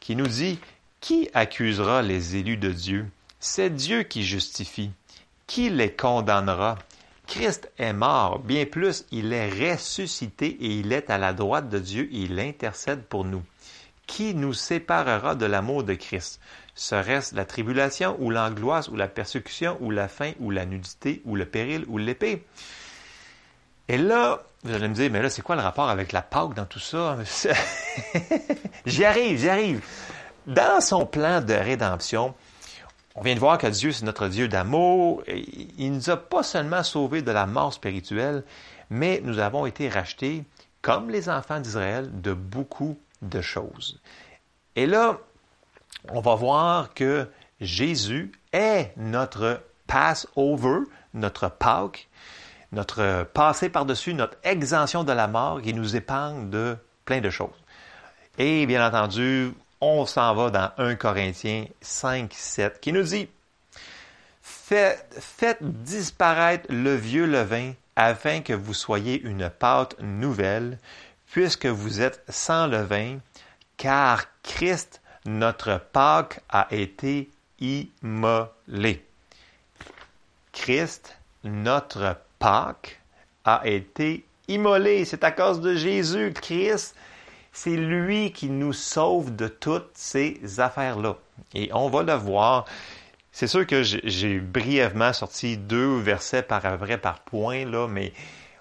[0.00, 0.58] qui nous dit,
[1.00, 3.06] Qui accusera les élus de Dieu?
[3.38, 4.90] C'est Dieu qui justifie.
[5.46, 6.78] Qui les condamnera?
[7.30, 11.78] Christ est mort, bien plus, il est ressuscité et il est à la droite de
[11.78, 12.08] Dieu.
[12.10, 13.44] Et il intercède pour nous.
[14.08, 16.40] Qui nous séparera de l'amour de Christ?
[16.74, 21.36] Serait-ce la tribulation ou l'angoisse ou la persécution ou la faim ou la nudité ou
[21.36, 22.44] le péril ou l'épée?
[23.86, 26.54] Et là, vous allez me dire, mais là, c'est quoi le rapport avec la Pâque
[26.54, 27.16] dans tout ça?
[28.86, 29.80] J'y arrive, j'y arrive.
[30.48, 32.34] Dans son plan de rédemption,
[33.20, 35.22] on vient de voir que Dieu, c'est notre Dieu d'amour.
[35.28, 38.44] Il nous a pas seulement sauvés de la mort spirituelle,
[38.88, 40.44] mais nous avons été rachetés,
[40.80, 44.00] comme les enfants d'Israël, de beaucoup de choses.
[44.74, 45.18] Et là,
[46.08, 47.28] on va voir que
[47.60, 50.78] Jésus est notre Passover,
[51.12, 52.08] notre Pâque,
[52.72, 57.50] notre passé par-dessus, notre exemption de la mort qui nous épargne de plein de choses.
[58.38, 63.28] Et bien entendu, on s'en va dans 1 Corinthiens 5, 7, qui nous dit
[64.42, 70.78] Faites, disparaître le vieux levain afin que vous soyez une pâte nouvelle,
[71.32, 73.18] puisque vous êtes sans levain,
[73.76, 77.30] car Christ, notre Pâque, a été
[77.60, 79.04] immolé.
[80.52, 83.00] Christ, notre Pâque,
[83.44, 85.04] a été immolé.
[85.04, 86.32] C'est à cause de Jésus.
[86.34, 86.94] Christ
[87.62, 91.16] c'est lui qui nous sauve de toutes ces affaires-là.
[91.54, 92.64] Et on va le voir.
[93.32, 98.14] C'est sûr que j'ai brièvement sorti deux versets par vrai par point, là, mais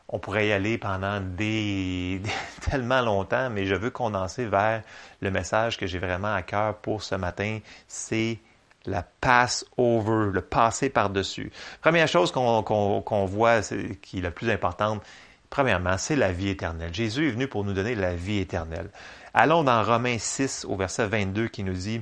[0.09, 2.21] on pourrait y aller pendant des,
[2.69, 4.83] tellement longtemps, mais je veux condenser vers
[5.21, 7.59] le message que j'ai vraiment à cœur pour ce matin.
[7.87, 8.37] C'est
[8.85, 11.53] la pass over, le passer par-dessus.
[11.79, 13.61] Première chose qu'on voit,
[14.01, 15.01] qui est la plus importante,
[15.49, 16.93] premièrement, c'est la vie éternelle.
[16.93, 18.89] Jésus est venu pour nous donner la vie éternelle.
[19.33, 22.01] Allons dans Romains 6 au verset 22 qui nous dit,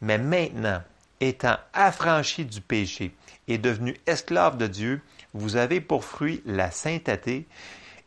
[0.00, 0.82] Mais maintenant,
[1.20, 3.14] étant affranchis du péché
[3.48, 5.00] et devenus esclaves de Dieu,
[5.34, 7.46] vous avez pour fruit la sainteté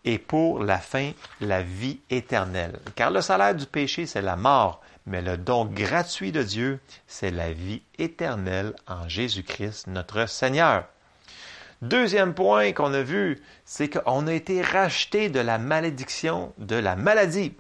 [0.06, 2.80] et pour la fin la vie éternelle.
[2.96, 7.32] Car le salaire du péché, c'est la mort, mais le don gratuit de Dieu, c'est
[7.32, 10.86] la vie éternelle en Jésus-Christ, notre Seigneur.
[11.82, 16.96] Deuxième point qu'on a vu, c'est qu'on a été racheté de la malédiction de la
[16.96, 17.54] maladie.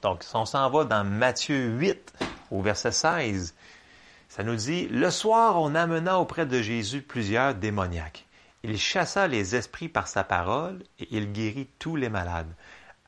[0.00, 2.14] Donc, si on s'en va dans Matthieu 8,
[2.50, 3.54] au verset 16,
[4.30, 8.24] ça nous dit, Le soir, on amena auprès de Jésus plusieurs démoniaques.
[8.62, 12.52] Il chassa les esprits par sa parole et il guérit tous les malades,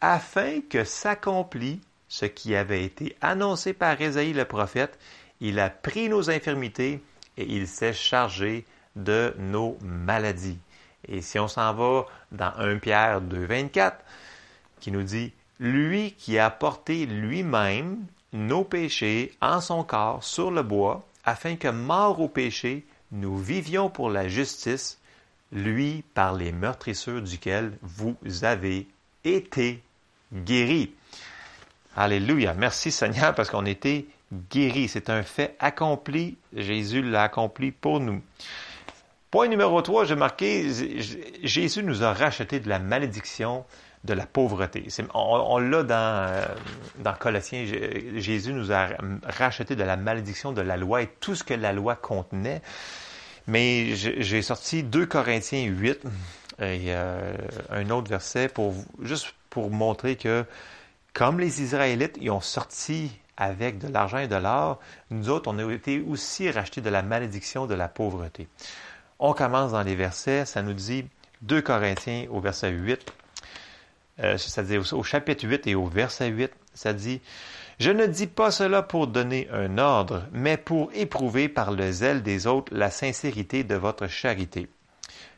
[0.02, 4.98] afin que s'accomplît ce qui avait été annoncé par Ésaïe le prophète.
[5.40, 7.02] Il a pris nos infirmités
[7.38, 8.66] et il s'est chargé
[8.96, 10.58] de nos maladies.
[11.08, 13.96] Et si on s'en va dans 1 Pierre 2, 24,
[14.80, 20.62] qui nous dit Lui qui a porté lui-même nos péchés en son corps sur le
[20.62, 24.98] bois, afin que, mort au péché, nous vivions pour la justice,
[25.52, 28.86] lui par les meurtrissures duquel vous avez
[29.24, 29.82] été
[30.32, 30.92] guéris.
[31.96, 32.54] Alléluia.
[32.54, 34.08] Merci Seigneur parce qu'on été
[34.50, 34.88] guéris.
[34.88, 36.36] C'est un fait accompli.
[36.54, 38.22] Jésus l'a accompli pour nous.
[39.30, 40.68] Point numéro 3, j'ai marqué,
[41.44, 43.64] Jésus nous a racheté de la malédiction
[44.02, 44.88] de la pauvreté.
[45.14, 46.46] On, l'a dans, euh,
[46.98, 47.64] dans Colossiens,
[48.16, 48.88] Jésus nous a
[49.22, 52.60] racheté de la malédiction de la loi et tout ce que la loi contenait.
[53.46, 56.00] Mais j'ai sorti 2 Corinthiens 8
[56.58, 57.32] et euh,
[57.70, 60.44] un autre verset pour juste pour montrer que
[61.12, 64.78] comme les Israélites, ils ont sorti avec de l'argent et de l'or,
[65.10, 68.48] nous autres, on a été aussi rachetés de la malédiction de la pauvreté.
[69.22, 71.04] On commence dans les versets, ça nous dit
[71.42, 73.12] 2 Corinthiens au verset 8,
[74.20, 77.20] euh, c'est-à-dire au chapitre 8 et au verset 8, ça dit
[77.78, 82.22] je ne dis pas cela pour donner un ordre, mais pour éprouver par le zèle
[82.22, 84.68] des autres la sincérité de votre charité.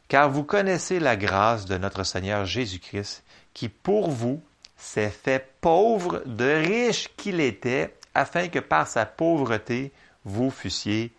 [0.07, 4.43] Car vous connaissez la grâce de notre Seigneur Jésus-Christ, qui pour vous
[4.77, 9.93] s'est fait pauvre de riche qu'il était, afin que par sa pauvreté
[10.25, 11.13] vous fussiez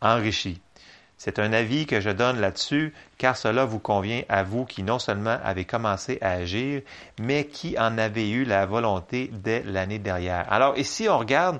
[0.00, 0.60] enrichis.
[1.18, 4.98] C'est un avis que je donne là-dessus, car cela vous convient à vous qui non
[4.98, 6.82] seulement avez commencé à agir,
[7.18, 10.50] mais qui en avez eu la volonté dès l'année dernière.
[10.52, 11.58] Alors ici, on regarde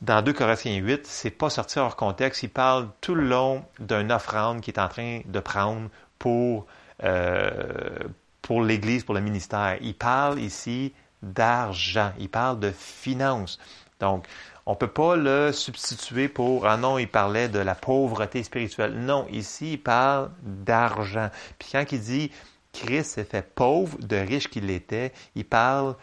[0.00, 2.44] dans 2 Corinthiens 8, c'est pas sorti hors contexte.
[2.44, 5.88] Il parle tout le long d'une offrande qu'il est en train de prendre
[6.20, 6.66] pour,
[7.02, 7.98] euh,
[8.40, 9.76] pour l'Église, pour le ministère.
[9.80, 12.12] Il parle ici d'argent.
[12.20, 13.58] Il parle de finances.
[14.00, 14.26] Donc,
[14.66, 18.94] on peut pas le substituer pour Ah non, il parlait de la pauvreté spirituelle.
[18.94, 21.30] Non, ici, il parle d'argent.
[21.58, 22.30] Puis quand il dit
[22.72, 25.96] Christ s'est fait pauvre de riche qu'il était, il parle,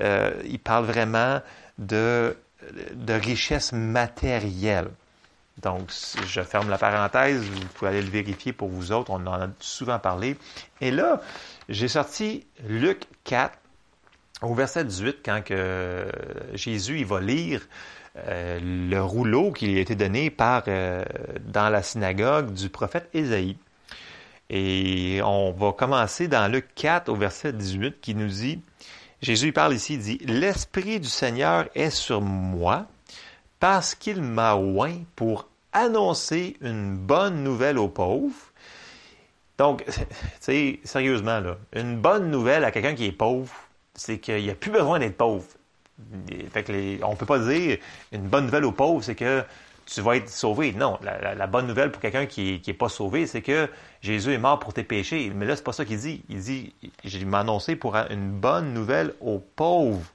[0.00, 1.40] euh, il parle vraiment
[1.78, 2.36] de,
[2.94, 4.90] de richesse matérielle.
[5.62, 5.90] Donc,
[6.26, 9.48] je ferme la parenthèse, vous pouvez aller le vérifier pour vous autres, on en a
[9.58, 10.36] souvent parlé.
[10.80, 11.20] Et là,
[11.68, 13.58] j'ai sorti Luc 4,
[14.42, 16.06] au verset 18, quand que
[16.54, 17.66] Jésus il va lire
[18.26, 21.04] euh, le rouleau qui lui a été donné par, euh,
[21.46, 23.56] dans la synagogue du prophète Ésaïe.
[24.50, 28.60] Et on va commencer dans le 4 au verset 18 qui nous dit,
[29.20, 32.86] Jésus parle ici, il dit, L'Esprit du Seigneur est sur moi
[33.60, 38.34] parce qu'il m'a oint pour annoncer une bonne nouvelle aux pauvres.
[39.58, 39.92] Donc, tu
[40.40, 43.52] sais, sérieusement, là, une bonne nouvelle à quelqu'un qui est pauvre,
[43.98, 45.44] c'est qu'il n'y a plus besoin d'être pauvre.
[46.54, 47.78] Que on peut pas dire
[48.12, 49.44] une bonne nouvelle aux pauvres, c'est que
[49.84, 50.72] tu vas être sauvé.
[50.72, 53.68] Non, la, bonne nouvelle pour quelqu'un qui n'est pas sauvé, c'est que
[54.00, 55.32] Jésus est mort pour tes péchés.
[55.34, 56.22] Mais là, c'est pas ça qu'il dit.
[56.28, 56.72] Il dit,
[57.04, 60.06] j'ai m'annoncé pour une bonne nouvelle aux pauvres.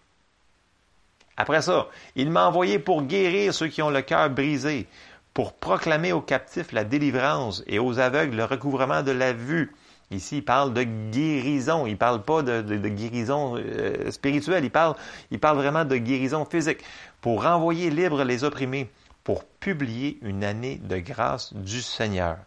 [1.36, 4.88] Après ça, il m'a envoyé pour guérir ceux qui ont le cœur brisé,
[5.34, 9.73] pour proclamer aux captifs la délivrance et aux aveugles le recouvrement de la vue,
[10.12, 11.86] Ici, il parle de guérison.
[11.86, 14.64] Il ne parle pas de, guérison euh, spirituelle.
[14.64, 16.80] Il parle, vraiment de guérison physique.
[17.22, 18.89] Pour renvoyer libre les opprimés,
[19.24, 22.38] pour publier une année de grâce du Seigneur.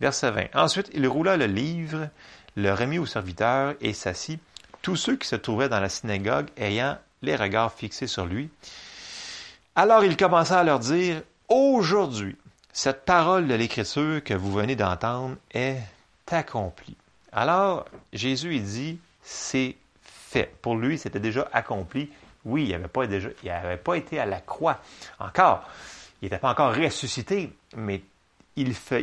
[0.00, 0.44] Verset 20.
[0.54, 2.08] Ensuite, il roula le livre,
[2.56, 4.40] le remit au serviteur et s'assit,
[4.82, 8.50] tous ceux qui se trouvaient dans la synagogue ayant les regards fixés sur lui.
[9.76, 12.36] Alors il commença à leur dire, Aujourd'hui,
[12.72, 15.76] cette parole de l'Écriture que vous venez d'entendre est
[16.30, 16.96] accomplie.
[17.32, 20.54] Alors, Jésus, il dit, c'est fait.
[20.62, 22.10] Pour lui, c'était déjà accompli.
[22.44, 23.28] Oui, il n'avait pas, déjà,
[23.96, 24.80] été à la croix
[25.18, 25.68] encore.
[26.20, 28.02] Il n'était pas encore ressuscité, mais
[28.56, 29.02] il fait,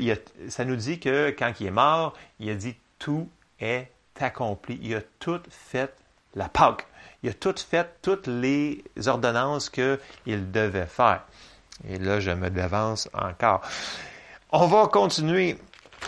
[0.50, 4.80] ça nous dit que quand il est mort, il a dit tout est accompli.
[4.82, 5.94] Il a tout fait
[6.36, 6.86] la Pâque.
[7.24, 10.00] Il a tout fait toutes les ordonnances qu'il
[10.52, 11.24] devait faire.
[11.88, 13.62] Et là, je me devance encore.
[14.52, 15.58] On va continuer.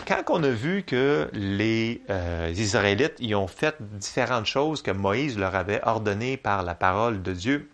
[0.06, 5.38] Quand on a vu que les euh, Israélites y ont fait différentes choses que Moïse
[5.38, 7.70] leur avait ordonnées par la parole de Dieu,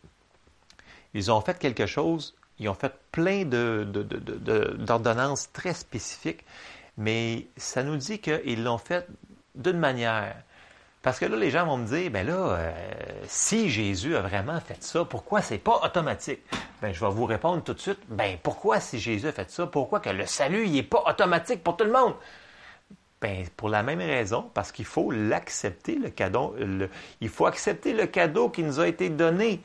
[1.12, 6.44] ils ont fait quelque chose, ils ont fait plein d'ordonnances très spécifiques,
[6.96, 9.08] mais ça nous dit qu'ils l'ont fait
[9.56, 10.36] d'une manière.
[11.02, 12.72] Parce que là, les gens vont me dire, ben là, euh,
[13.26, 16.40] si Jésus a vraiment fait ça, pourquoi c'est pas automatique?
[16.82, 19.66] Ben, je vais vous répondre tout de suite, ben pourquoi si Jésus a fait ça,
[19.66, 22.14] pourquoi que le salut, il n'est pas automatique pour tout le monde?
[23.22, 26.54] Ben, pour la même raison, parce qu'il faut l'accepter, le cadeau,
[27.20, 29.62] il faut accepter le cadeau qui nous a été donné.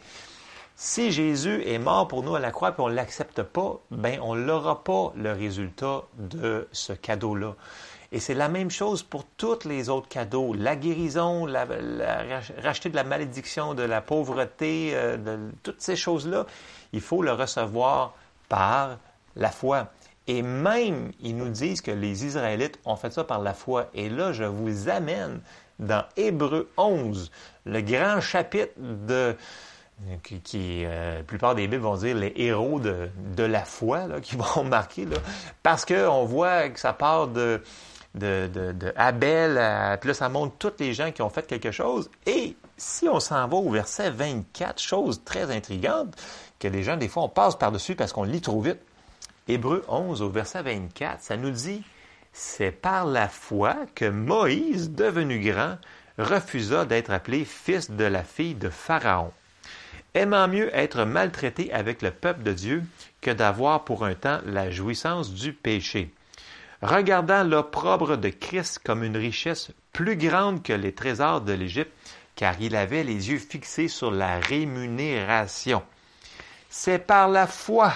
[0.77, 4.19] Si Jésus est mort pour nous à la croix et on ne l'accepte pas, ben,
[4.21, 7.55] on n'aura pas le résultat de ce cadeau-là.
[8.15, 10.53] Et c'est la même chose pour tous les autres cadeaux.
[10.53, 11.67] La guérison, la,
[12.63, 16.45] racheter de la malédiction, de la pauvreté, euh, de toutes ces choses-là,
[16.93, 18.15] il faut le recevoir
[18.47, 18.99] par
[19.35, 19.89] la foi.
[20.27, 23.89] Et même, ils nous disent que les Israélites ont fait ça par la foi.
[23.93, 25.41] Et là, je vous amène
[25.79, 27.29] dans Hébreu 11,
[27.65, 29.35] le grand chapitre de,
[30.23, 34.21] qui, euh, la plupart des Bibles vont dire les héros de, de la foi, là,
[34.21, 35.17] qui vont marquer, là,
[35.63, 37.61] parce qu'on voit que ça part de,
[38.15, 42.09] de, Abel, puis là, ça montre tous les gens qui ont fait quelque chose.
[42.25, 46.15] Et si on s'en va au verset 24, chose très intrigante,
[46.59, 48.79] que les gens, des fois, on passe par-dessus parce qu'on lit trop vite.
[49.47, 51.83] Hébreu 11, au verset 24, ça nous dit
[52.33, 55.77] C'est par la foi que Moïse, devenu grand,
[56.17, 59.31] refusa d'être appelé fils de la fille de Pharaon,
[60.13, 62.83] aimant mieux être maltraité avec le peuple de Dieu
[63.21, 66.11] que d'avoir pour un temps la jouissance du péché
[66.85, 71.91] regardant l'opprobre de Christ comme une richesse plus grande que les trésors de l'Égypte,
[72.35, 75.83] car il avait les yeux fixés sur la rémunération.
[76.69, 77.93] C'est par la foi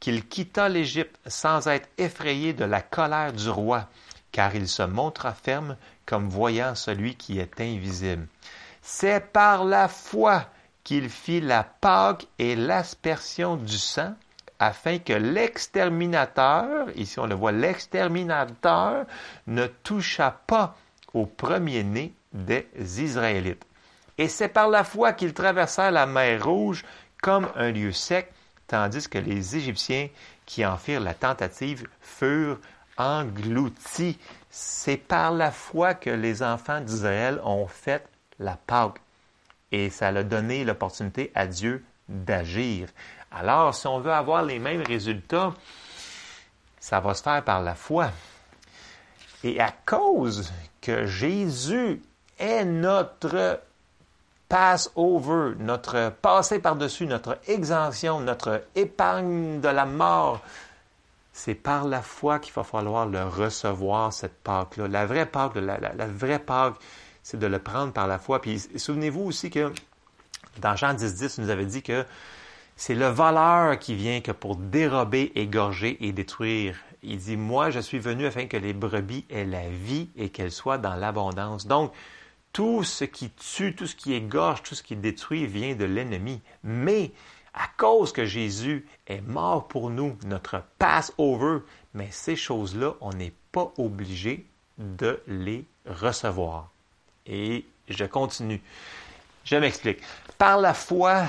[0.00, 3.88] qu'il quitta l'Égypte sans être effrayé de la colère du roi,
[4.32, 5.76] car il se montra ferme
[6.06, 8.26] comme voyant celui qui est invisible.
[8.82, 10.46] C'est par la foi
[10.84, 14.14] qu'il fit la Pâque et l'aspersion du sang,
[14.58, 19.06] afin que l'exterminateur, ici on le voit, l'exterminateur
[19.46, 20.76] ne toucha pas
[21.14, 22.66] au premier-né des
[23.02, 23.64] Israélites.
[24.18, 26.84] Et c'est par la foi qu'ils traversèrent la mer Rouge
[27.22, 28.32] comme un lieu sec,
[28.66, 30.08] tandis que les Égyptiens
[30.44, 32.58] qui en firent la tentative furent
[32.96, 34.18] engloutis.
[34.50, 38.06] C'est par la foi que les enfants d'Israël ont fait
[38.38, 39.00] la Pâque.
[39.70, 42.88] Et ça a donné l'opportunité à Dieu d'agir.
[43.32, 45.52] Alors, si on veut avoir les mêmes résultats,
[46.80, 48.10] ça va se faire par la foi.
[49.44, 52.02] Et à cause que Jésus
[52.38, 53.60] est notre
[54.48, 60.40] pass-over, notre passé par-dessus, notre exemption, notre épargne de la mort,
[61.32, 64.88] c'est par la foi qu'il va falloir le recevoir, cette Pâque-là.
[64.88, 66.74] La vraie Pâque, la, vraie Pâque,
[67.22, 68.40] c'est de le prendre par la foi.
[68.40, 69.72] Puis souvenez-vous aussi que
[70.58, 72.04] dans Jean 10, 10, il nous avait dit que
[72.78, 76.76] c'est le voleur qui vient que pour dérober, égorger et détruire.
[77.02, 80.52] Il dit, moi, je suis venu afin que les brebis aient la vie et qu'elles
[80.52, 81.66] soient dans l'abondance.
[81.66, 81.92] Donc,
[82.52, 86.40] tout ce qui tue, tout ce qui égorge, tout ce qui détruit vient de l'ennemi.
[86.62, 87.10] Mais,
[87.52, 91.58] à cause que Jésus est mort pour nous, notre pass-over,
[91.94, 94.46] mais ces choses-là, on n'est pas obligé
[94.78, 96.70] de les recevoir.
[97.26, 98.62] Et je continue.
[99.44, 99.98] Je m'explique.
[100.38, 101.24] Par la foi,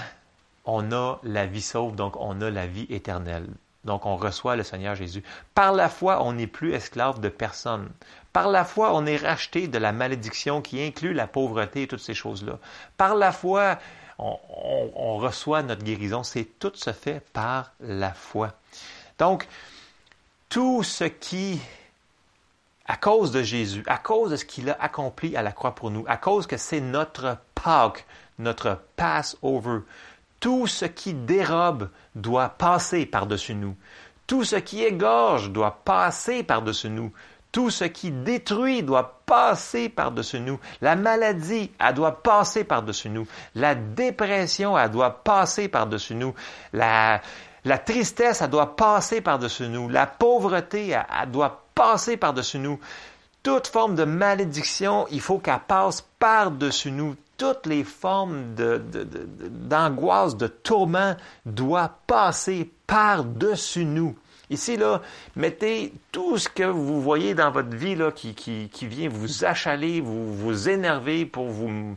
[0.69, 3.47] on a la vie sauve, donc on a la vie éternelle.
[3.85, 5.23] Donc on reçoit le Seigneur Jésus.
[5.55, 7.89] Par la foi, on n'est plus esclave de personne.
[8.33, 12.01] Par la foi, on est racheté de la malédiction qui inclut la pauvreté et toutes
[12.01, 12.59] ces choses-là.
[12.97, 13.79] Par la foi,
[14.19, 16.23] on, reçoit notre guérison.
[16.23, 18.53] C'est tout se fait par la foi.
[19.17, 19.47] Donc,
[20.49, 21.59] tout ce qui,
[22.85, 25.89] à cause de Jésus, à cause de ce qu'il a accompli à la croix pour
[25.89, 28.05] nous, à cause que c'est notre Pâque,
[28.37, 29.79] notre Passover,
[30.39, 33.75] tout ce qui dérobe doit passer par-dessus nous.
[34.27, 37.11] Tout ce qui égorge doit passer par-dessus nous.
[37.51, 40.59] Tout ce qui détruit doit passer par-dessus nous.
[40.81, 43.27] La maladie, elle doit passer par-dessus nous.
[43.55, 46.35] La dépression, elle doit passer par-dessus nous.
[46.73, 47.21] La,
[47.85, 49.89] tristesse, elle doit passer par-dessus nous.
[49.89, 52.79] La pauvreté, elle, doit passer par-dessus nous.
[53.41, 57.15] toute forme de malédiction, il faut qu'elle passe par-dessus nous.
[57.39, 61.15] Toutes les formes d'angoisse, de, de, tourment
[61.47, 64.15] doivent passer par-dessus nous.
[64.51, 65.01] Ici, là,
[65.35, 70.01] mettez tout ce que vous voyez dans votre vie là, qui, qui, vient vous achaler,
[70.01, 71.95] vous, vous énerver pour vous,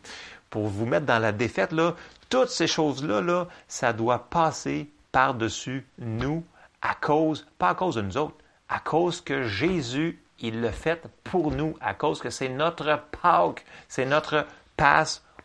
[0.49, 1.73] pour vous mettre dans la défaite.
[1.73, 1.97] Là.
[2.29, 6.45] Toutes ces choses-là, là, ça doit passer par-dessus nous
[6.83, 8.37] à cause, pas à cause de nous autres,
[8.69, 13.65] à cause que Jésus, il le fait pour nous, à cause que c'est notre Pâques,
[13.89, 14.47] c'est notre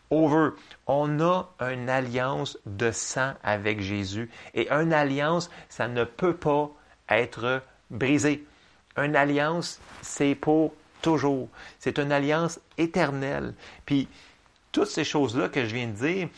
[0.08, 0.50] Passover.
[0.86, 4.30] On a une alliance de sang avec Jésus.
[4.54, 6.70] Et une alliance, ça ne peut pas
[7.08, 8.44] être brisé.
[8.96, 11.48] Une alliance, c'est pour toujours.
[11.78, 13.54] C'est une alliance éternelle.
[13.86, 14.08] Puis,
[14.72, 16.28] toutes ces choses-là que je viens de dire,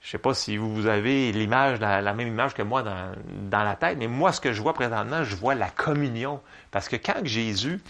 [0.00, 3.12] je ne sais pas si vous avez l'image, la, même image que moi dans,
[3.48, 6.40] dans, la tête, mais moi, ce que je vois présentement, je vois la communion.
[6.72, 7.80] Parce que quand Jésus,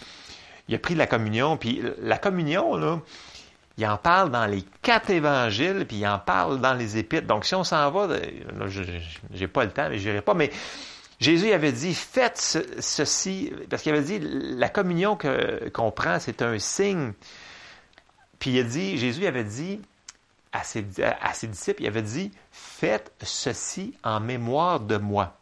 [0.69, 3.01] il a pris la communion, puis la communion, là,
[3.79, 7.27] il en parle dans les quatre évangiles, puis il en parle dans les épîtres.
[7.27, 8.19] Donc, si on s'en va, là,
[8.67, 8.83] je
[9.31, 10.51] n'ai pas le temps, mais je n'irai pas, mais
[11.21, 12.39] Jésus avait dit, faites
[12.81, 15.17] ceci, parce qu'il avait dit, la communion
[15.73, 17.13] qu'on prend, c'est un signe.
[18.39, 19.81] Puis il a dit, Jésus avait dit,
[20.53, 25.37] à ses, disciples, il avait dit, faites ceci en mémoire de moi.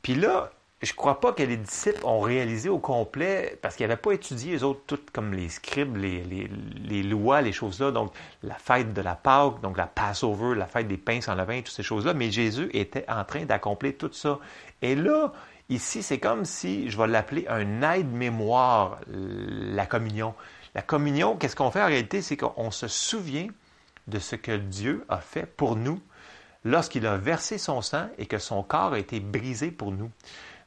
[0.00, 0.50] Puis là,
[0.84, 4.12] je ne crois pas que les disciples ont réalisé au complet, parce qu'ils n'avaient pas
[4.12, 8.12] étudié, les autres, toutes comme les scribes, les, lois, les choses-là, donc
[8.42, 11.74] la fête de la Pâque, donc la Passover, la fête des pains sans levain, toutes
[11.74, 14.38] ces choses-là, mais Jésus était en train d'accomplir tout ça.
[14.82, 15.32] Et là,
[15.68, 20.34] ici, c'est comme si, je vais l'appeler un aide-mémoire, la communion.
[20.74, 22.20] La communion, qu'est-ce qu'on fait en réalité?
[22.20, 23.46] C'est qu'on se souvient
[24.08, 26.00] de ce que Dieu a fait pour nous
[26.64, 30.10] lorsqu'il a versé son sang et que son corps a été brisé pour nous.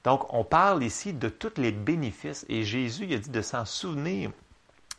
[0.07, 3.65] Donc, on parle ici de tous les bénéfices et Jésus il a dit de s'en
[3.65, 4.31] souvenir.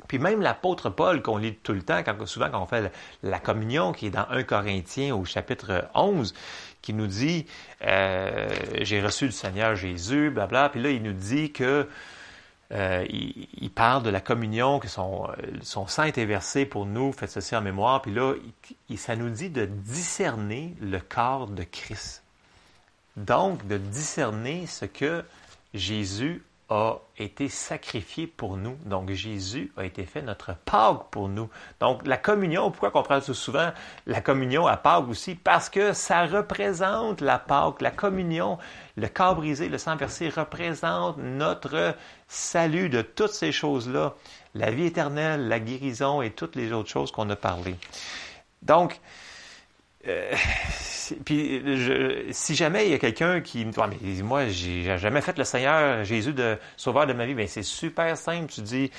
[0.07, 2.93] Puis même l'apôtre Paul, qu'on lit tout le temps, souvent quand on fait
[3.23, 6.35] la communion, qui est dans 1 Corinthiens au chapitre 11,
[6.83, 7.47] qui nous dit,
[7.87, 8.51] euh,
[8.83, 11.89] j'ai reçu du Seigneur Jésus, blabla, puis là, il nous dit que
[12.75, 13.07] euh,
[13.75, 17.57] parle de la communion, que son, euh, son, sang était versé pour nous, faites ceci
[17.57, 18.03] en mémoire.
[18.03, 18.35] Puis là,
[18.99, 22.25] ça nous dit de discerner le corps de Christ.
[23.19, 25.25] Donc, de discerner ce que
[25.75, 28.77] Jésus a été sacrifié pour nous.
[28.85, 31.49] Donc Jésus a été fait notre Pâque pour nous.
[31.81, 33.73] Donc la communion, pourquoi on parle souvent
[34.07, 35.35] la communion à Pâques aussi?
[35.35, 37.81] Parce que ça représente la Pâque.
[37.81, 38.59] La communion,
[38.97, 41.95] le corps brisé, le sang versé représente notre
[42.29, 44.15] salut de toutes ces choses-là.
[44.55, 47.77] La vie éternelle, la guérison et toutes les autres choses qu'on a parlé.
[48.61, 49.01] Donc,
[50.07, 50.33] euh,
[51.25, 51.63] puis
[52.31, 55.45] si jamais il y a quelqu'un qui me dit mais moi j'ai jamais fait le
[55.45, 58.53] Seigneur Jésus de sauveur de ma vie, ben c'est super simple.
[58.53, 58.91] Tu dis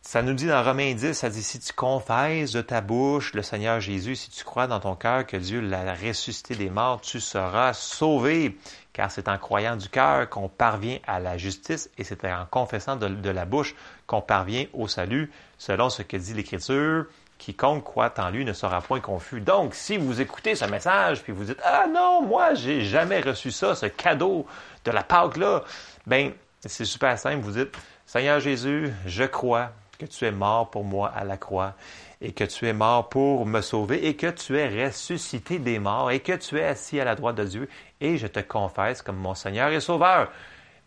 [0.00, 3.42] ça nous dit dans Romains 10, ça dit si tu confesses de ta bouche le
[3.42, 7.20] Seigneur Jésus, si tu crois dans ton cœur que Dieu l'a ressuscité des morts, tu
[7.20, 8.56] seras sauvé.
[8.92, 12.96] Car c'est en croyant du cœur qu'on parvient à la justice et c'est en confessant
[12.96, 13.74] de la bouche
[14.06, 17.04] qu'on parvient au salut, selon ce que dit l'Écriture.
[17.38, 19.40] Quiconque croit en lui ne sera point confus.
[19.40, 23.50] Donc, si vous écoutez ce message puis vous dites Ah non, moi, j'ai jamais reçu
[23.50, 24.46] ça, ce cadeau
[24.84, 25.62] de la Pâque-là,
[26.06, 27.42] ben, c'est super simple.
[27.42, 31.74] Vous dites Seigneur Jésus, je crois que tu es mort pour moi à la croix
[32.20, 36.10] et que tu es mort pour me sauver et que tu es ressuscité des morts
[36.10, 37.68] et que tu es assis à la droite de Dieu
[38.00, 40.30] et je te confesse comme mon Seigneur et Sauveur.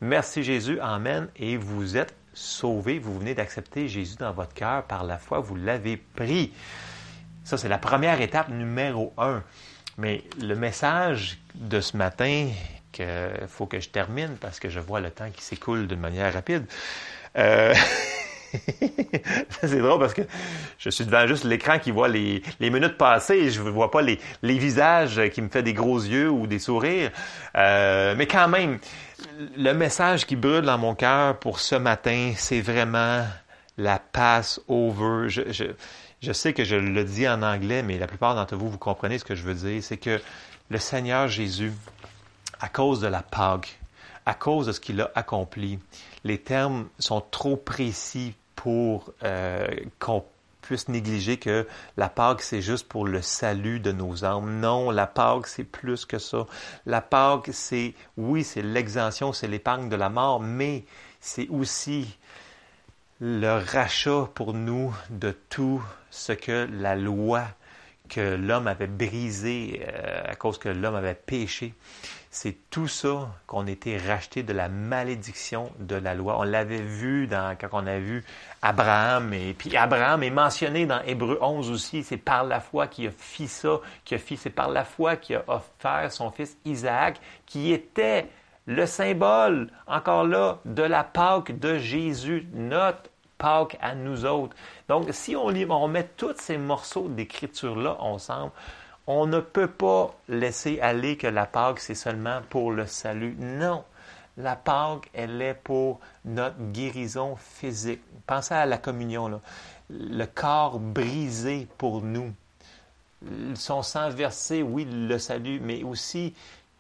[0.02, 1.30] Merci Jésus, Amen.
[1.36, 5.56] Et vous êtes sauvé, vous venez d'accepter Jésus dans votre cœur par la foi, vous
[5.56, 6.52] l'avez pris.
[7.44, 9.44] Ça, c'est la première étape numéro un.
[9.98, 12.50] Mais le message de ce matin,
[12.92, 13.06] qu'il
[13.48, 16.66] faut que je termine parce que je vois le temps qui s'écoule de manière rapide.
[17.38, 17.74] Euh...
[19.64, 20.22] c'est drôle parce que
[20.78, 24.02] je suis devant juste l'écran qui voit les, minutes passer et je ne vois pas
[24.02, 27.12] les, visages qui me font des gros yeux ou des sourires.
[27.56, 28.80] Euh, mais quand même,
[29.58, 33.26] le message qui brûle dans mon cœur pour ce matin, c'est vraiment
[33.78, 35.30] la pass over.
[35.30, 35.42] Je,
[36.22, 39.18] je, sais que je le dis en anglais, mais la plupart d'entre vous, vous comprenez
[39.18, 39.84] ce que je veux dire.
[39.84, 40.22] C'est que
[40.70, 41.74] le Seigneur Jésus,
[42.60, 43.80] à cause de la Pâque,
[44.26, 45.80] à cause de ce qu'il a accompli,
[46.24, 50.24] les termes sont trop précis pour euh, qu'on
[50.62, 54.60] puisse négliger que la Pâque, c'est juste pour le salut de nos âmes.
[54.60, 56.46] Non, la Pâque, c'est plus que ça.
[56.86, 60.86] La Pâque, c'est, oui, c'est l'exemption, c'est l'épargne de la mort, mais
[61.20, 62.20] c'est aussi
[63.20, 65.82] le rachat pour nous de tout
[66.12, 67.46] ce que la loi
[68.10, 69.82] que l'homme avait brisé
[70.26, 71.74] à cause que l'homme avait péché.
[72.34, 76.38] C'est tout ça qu'on était racheté de la malédiction de la loi.
[76.40, 78.24] On l'avait vu dans, quand on a vu
[78.62, 82.04] Abraham, et puis Abraham est mentionné dans Hébreu 11 aussi.
[82.04, 85.18] C'est par la foi qu'il a fait ça, qu'il a fait, c'est par la foi
[85.18, 88.30] qu'il a offert son fils Isaac, qui était
[88.66, 93.10] le symbole, encore là, de la Pâque de Jésus, notre
[93.40, 94.56] Pâque à nous autres.
[94.88, 98.54] Donc, si on, on met tous ces morceaux d'écriture-là ensemble,
[99.08, 103.36] on ne peut pas laisser aller que la Pâque, c'est seulement pour le salut.
[103.40, 103.84] Non.
[104.38, 108.02] La Pâque, elle est pour notre guérison physique.
[108.28, 109.40] Pensez à la communion, là.
[109.90, 112.34] le corps brisé pour nous.
[113.56, 116.34] Son sang versé, oui, le salut, mais aussi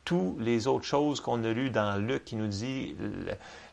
[0.05, 2.95] toutes les autres choses qu'on a lues dans Luc qui nous dit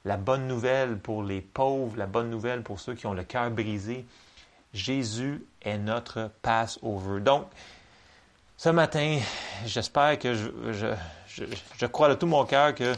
[0.04, 3.50] la bonne nouvelle pour les pauvres, la bonne nouvelle pour ceux qui ont le cœur
[3.50, 4.04] brisé.
[4.74, 7.20] Jésus est notre Passover.
[7.20, 7.46] Donc,
[8.58, 9.20] ce matin,
[9.64, 12.92] j'espère que je, crois de tout mon cœur que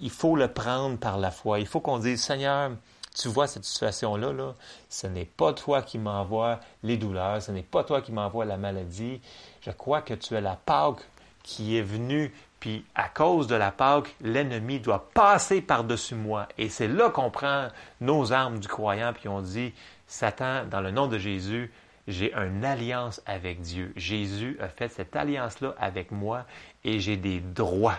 [0.00, 1.60] il faut le prendre par la foi.
[1.60, 2.70] Il faut qu'on dise, Seigneur,
[3.14, 4.54] tu vois cette situation-là, là,
[4.88, 8.56] ce n'est pas toi qui m'envoie les douleurs, ce n'est pas toi qui m'envoie la
[8.56, 9.20] maladie.
[9.60, 11.06] Je crois que tu es la Pâque
[11.42, 16.48] qui est venue, puis à cause de la Pâque, l'ennemi doit passer par-dessus moi.
[16.56, 17.68] Et c'est là qu'on prend
[18.00, 19.74] nos armes du croyant, puis on dit,
[20.06, 21.70] Satan, dans le nom de Jésus,
[22.08, 23.92] j'ai une alliance avec Dieu.
[23.94, 26.46] Jésus a fait cette alliance-là avec moi
[26.82, 27.98] et j'ai des droits.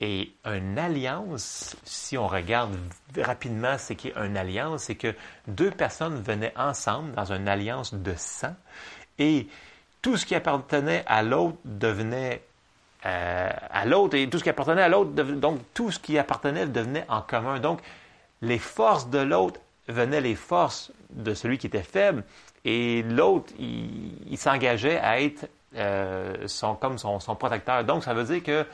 [0.00, 2.76] Et une alliance, si on regarde
[3.16, 5.14] rapidement ce qu'est une alliance, c'est que
[5.46, 8.54] deux personnes venaient ensemble dans une alliance de sang
[9.18, 9.46] et
[10.02, 12.42] tout ce qui appartenait à l'autre devenait
[13.06, 16.66] euh, à l'autre et tout ce qui appartenait à l'autre, donc tout ce qui appartenait
[16.66, 17.60] devenait en commun.
[17.60, 17.80] Donc
[18.42, 22.24] les forces de l'autre venaient les forces de celui qui était faible
[22.64, 27.84] et l'autre, il, s'engageait à être euh, son, comme son, protecteur.
[27.84, 28.66] Donc, ça veut dire que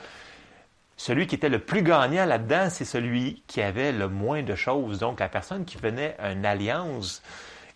[0.97, 4.99] celui qui était le plus gagnant là-dedans, c'est celui qui avait le moins de choses.
[4.99, 7.21] Donc, la personne qui venait une alliance,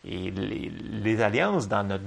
[0.03, 2.03] et les, alliances dans notre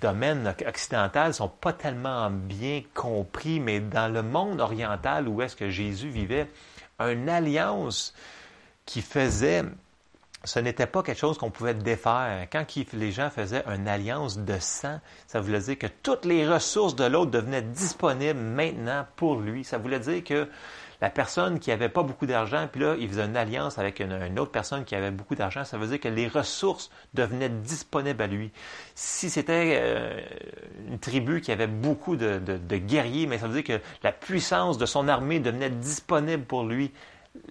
[0.00, 5.68] domaine occidental sont pas tellement bien compris, mais dans le monde oriental où est-ce que
[5.68, 6.48] Jésus vivait,
[6.98, 8.14] une alliance
[8.86, 9.64] qui faisait
[10.44, 12.46] ce n'était pas quelque chose qu'on pouvait défaire.
[12.52, 16.94] Quand les gens faisaient une alliance de sang, ça voulait dire que toutes les ressources
[16.94, 19.64] de l'autre devenaient disponibles maintenant pour lui.
[19.64, 20.48] Ça voulait dire que
[21.00, 24.38] la personne qui avait pas beaucoup d'argent, puis là, il faisait une alliance avec une,
[24.38, 28.26] autre personne qui avait beaucoup d'argent, ça veut dire que les ressources devenaient disponibles à
[28.26, 28.52] lui.
[28.94, 30.20] Si c'était euh,
[30.88, 34.78] une tribu qui avait beaucoup de, de guerriers, mais ça veut dire que la puissance
[34.78, 36.92] de son armée devenait disponible pour lui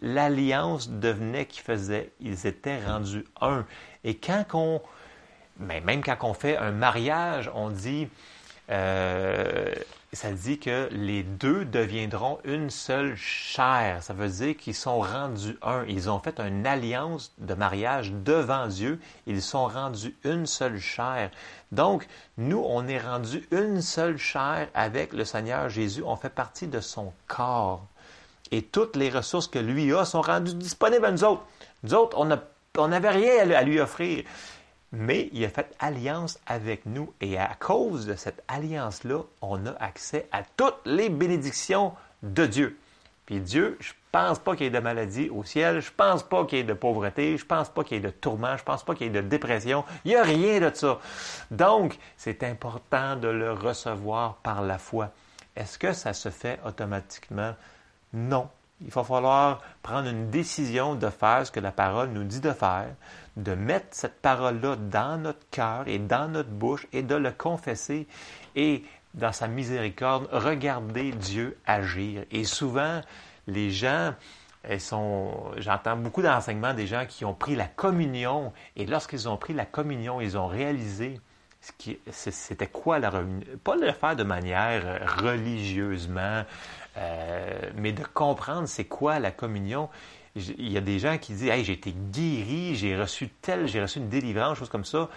[0.02, 3.66] l'alliance devenait qu'ils faisaient, ils étaient rendus un.
[4.04, 4.82] Et quand on,
[5.60, 8.08] mais même quand on fait un mariage, on dit,
[8.70, 9.74] euh,
[10.14, 14.02] ça dit que les deux deviendront une seule chair.
[14.04, 15.86] Ça veut dire qu'ils sont rendus un.
[15.88, 19.00] Ils ont fait une alliance de mariage devant Dieu.
[19.26, 21.32] Ils sont rendus une seule chair.
[21.72, 22.08] Donc,
[22.38, 26.04] nous, on est rendus une seule chair avec le Seigneur Jésus.
[26.06, 27.88] On fait partie de son corps
[28.54, 31.44] et toutes les ressources que lui a sont rendues disponibles à nous autres.
[31.82, 32.18] Nous autres,
[32.78, 34.24] on n'avait rien à lui offrir.
[34.92, 39.72] Mais il a fait alliance avec nous et à cause de cette alliance-là, on a
[39.80, 42.78] accès à toutes les bénédictions de Dieu.
[43.26, 46.46] Puis Dieu, je pense pas qu'il y ait de maladie au ciel, je pense pas
[46.46, 48.84] qu'il y ait de pauvreté, je pense pas qu'il y ait de tourment, je pense
[48.84, 49.84] pas qu'il y ait de dépression.
[50.06, 51.00] Il n'y a rien de ça.
[51.50, 55.10] Donc, c'est important de le recevoir par la foi.
[55.56, 57.56] Est-ce que ça se fait automatiquement?
[58.14, 58.50] Non.
[58.82, 62.52] Il va falloir prendre une décision de faire ce que la parole nous dit de
[62.52, 62.90] faire,
[63.38, 68.08] de mettre cette parole-là dans notre cœur et dans notre bouche et de le confesser
[68.56, 68.84] et
[69.14, 72.24] dans sa miséricorde, regarder Dieu agir.
[72.32, 73.02] Et souvent,
[73.48, 74.14] les gens,
[74.80, 79.54] sont, j'entends beaucoup d'enseignements des gens qui ont pris la communion et lorsqu'ils ont pris
[79.54, 81.22] la communion, ils ont réalisé
[82.12, 83.10] c'était quoi la
[83.64, 86.44] pas le faire de manière religieusement
[86.98, 89.90] euh, mais de comprendre c'est quoi la communion.
[90.36, 93.82] Il y a des gens qui disent Hey, j'ai été guéri, j'ai reçu tel, j'ai
[93.82, 95.10] reçu une délivrance, chose comme ça.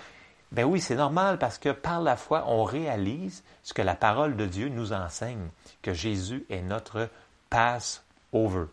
[0.53, 4.37] Ben oui, c'est normal parce que par la foi, on réalise ce que la parole
[4.37, 5.49] de Dieu nous enseigne,
[5.83, 7.09] que Jésus est notre
[7.51, 8.67] pass-over.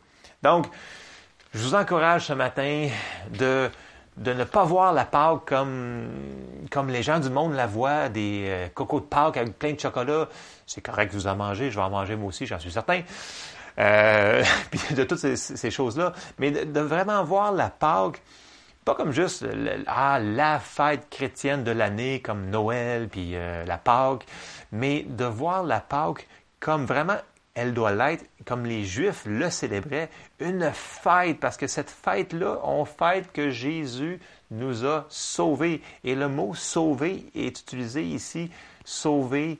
[0.43, 0.67] Donc,
[1.53, 2.89] je vous encourage ce matin
[3.37, 3.69] de,
[4.17, 6.07] de ne pas voir la Pâque comme,
[6.71, 9.79] comme les gens du monde la voient, des euh, cocos de Pâques avec plein de
[9.79, 10.27] chocolat
[10.65, 13.01] c'est correct que vous en mangez, je vais en manger moi aussi, j'en suis certain.
[13.79, 16.13] Euh, puis de toutes ces, choses-là.
[16.37, 18.21] Mais de, vraiment voir la Pâque
[18.85, 19.45] pas comme juste
[19.87, 24.25] ah, la fête chrétienne de l'année comme Noël puis euh, la Pâque,
[24.73, 26.27] mais de voir la Pâque
[26.59, 27.17] comme vraiment
[27.55, 32.85] elle doit l'être comme les Juifs le célébraient, une fête, parce que cette fête-là, on
[32.85, 34.19] fête que Jésus
[34.51, 35.81] nous a sauvés.
[36.03, 38.49] Et le mot sauver est utilisé ici,
[38.83, 39.59] sauver,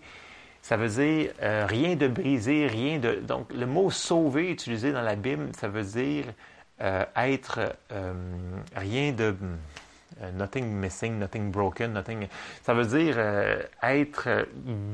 [0.62, 3.16] ça veut dire euh, rien de brisé, rien de...
[3.16, 6.26] Donc le mot sauver utilisé dans la Bible, ça veut dire
[6.82, 8.14] euh, être euh,
[8.76, 9.36] rien de
[10.34, 12.28] nothing missing, nothing broken, nothing.
[12.64, 14.47] Ça veut dire euh, être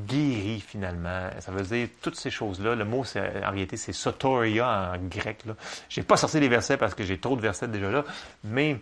[0.06, 1.30] guéri finalement.
[1.40, 2.74] Ça veut dire toutes ces choses-là.
[2.74, 5.44] Le mot, en réalité, c'est sotoria en grec.
[5.88, 8.04] Je n'ai pas sorti les versets parce que j'ai trop de versets déjà là,
[8.44, 8.78] mais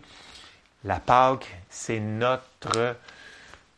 [0.85, 2.97] la Pâque, c'est notre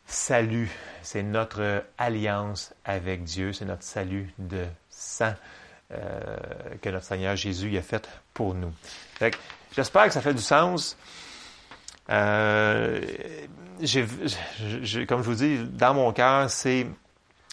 [0.05, 0.69] salut,
[1.01, 5.33] c'est notre alliance avec Dieu, c'est notre salut de sang
[5.93, 6.37] euh,
[6.81, 8.71] que notre Seigneur Jésus a fait pour nous.
[9.73, 10.97] J'espère que ça fait du sens.
[12.11, 13.01] Euh,
[15.07, 16.85] comme je vous dis, dans mon cœur, c'est,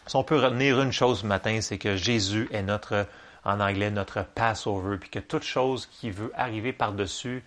[0.06, 3.06] si on peut retenir une chose ce matin, c'est que Jésus est notre,
[3.44, 7.44] en anglais, notre Passover, puis que toute chose qui veut arriver par-dessus,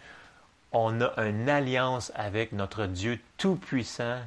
[0.71, 4.19] on a une alliance avec notre Dieu Tout-Puissant,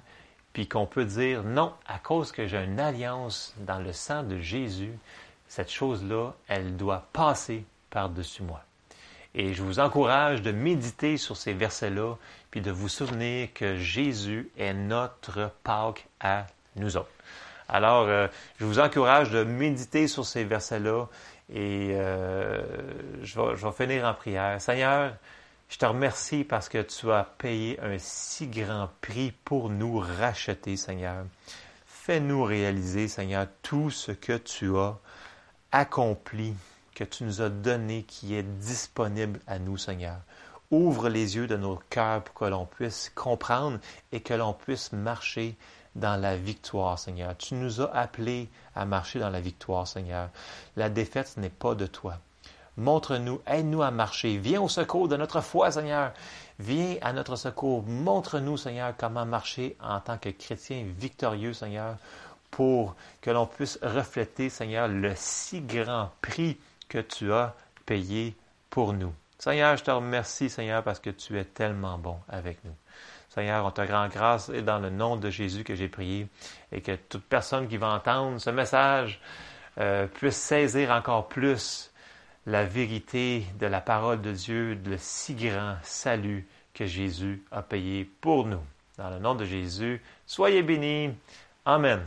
[0.52, 4.38] puis qu'on peut dire non, à cause que j'ai une alliance dans le sang de
[4.38, 4.92] Jésus,
[5.48, 8.62] cette chose-là, elle doit passer par-dessus moi.
[9.34, 12.14] Et je vous encourage de méditer sur ces versets-là,
[12.54, 16.46] puis de vous souvenir que Jésus est notre Pâque à
[16.76, 17.10] nous autres.
[17.68, 18.28] Alors, euh,
[18.60, 21.06] je vous encourage de méditer sur ces versets-là
[21.52, 22.62] et euh,
[23.24, 24.60] je, vais, je vais finir en prière.
[24.60, 25.16] Seigneur,
[25.68, 30.76] je te remercie parce que tu as payé un si grand prix pour nous racheter,
[30.76, 31.24] Seigneur.
[31.86, 34.96] Fais-nous réaliser, Seigneur, tout ce que tu as
[35.72, 36.54] accompli
[36.94, 40.18] que tu nous as donné, qui est disponible à nous, Seigneur.
[40.70, 43.78] Ouvre les yeux de nos cœurs pour que l'on puisse comprendre
[44.12, 45.56] et que l'on puisse marcher
[45.94, 47.36] dans la victoire, Seigneur.
[47.36, 50.30] Tu nous as appelés à marcher dans la victoire, Seigneur.
[50.76, 52.18] La défaite, n'est pas de toi.
[52.76, 54.36] Montre-nous, aide-nous à marcher.
[54.36, 56.12] Viens au secours de notre foi, Seigneur.
[56.58, 57.84] Viens à notre secours.
[57.84, 61.96] Montre-nous, Seigneur, comment marcher en tant que chrétien victorieux, Seigneur,
[62.50, 66.58] pour que l'on puisse refléter, Seigneur, le si grand prix
[66.88, 67.54] que tu as
[67.86, 68.34] payé
[68.70, 69.12] pour nous.
[69.44, 72.74] Seigneur, je te remercie, Seigneur, parce que tu es tellement bon avec nous.
[73.28, 76.28] Seigneur, on te rend grâce et dans le nom de Jésus que j'ai prié
[76.72, 79.20] et que toute personne qui va entendre ce message
[79.76, 81.92] euh, puisse saisir encore plus
[82.46, 88.10] la vérité de la parole de Dieu, le si grand salut que Jésus a payé
[88.22, 88.64] pour nous.
[88.96, 91.14] Dans le nom de Jésus, soyez bénis.
[91.66, 92.00] Amen.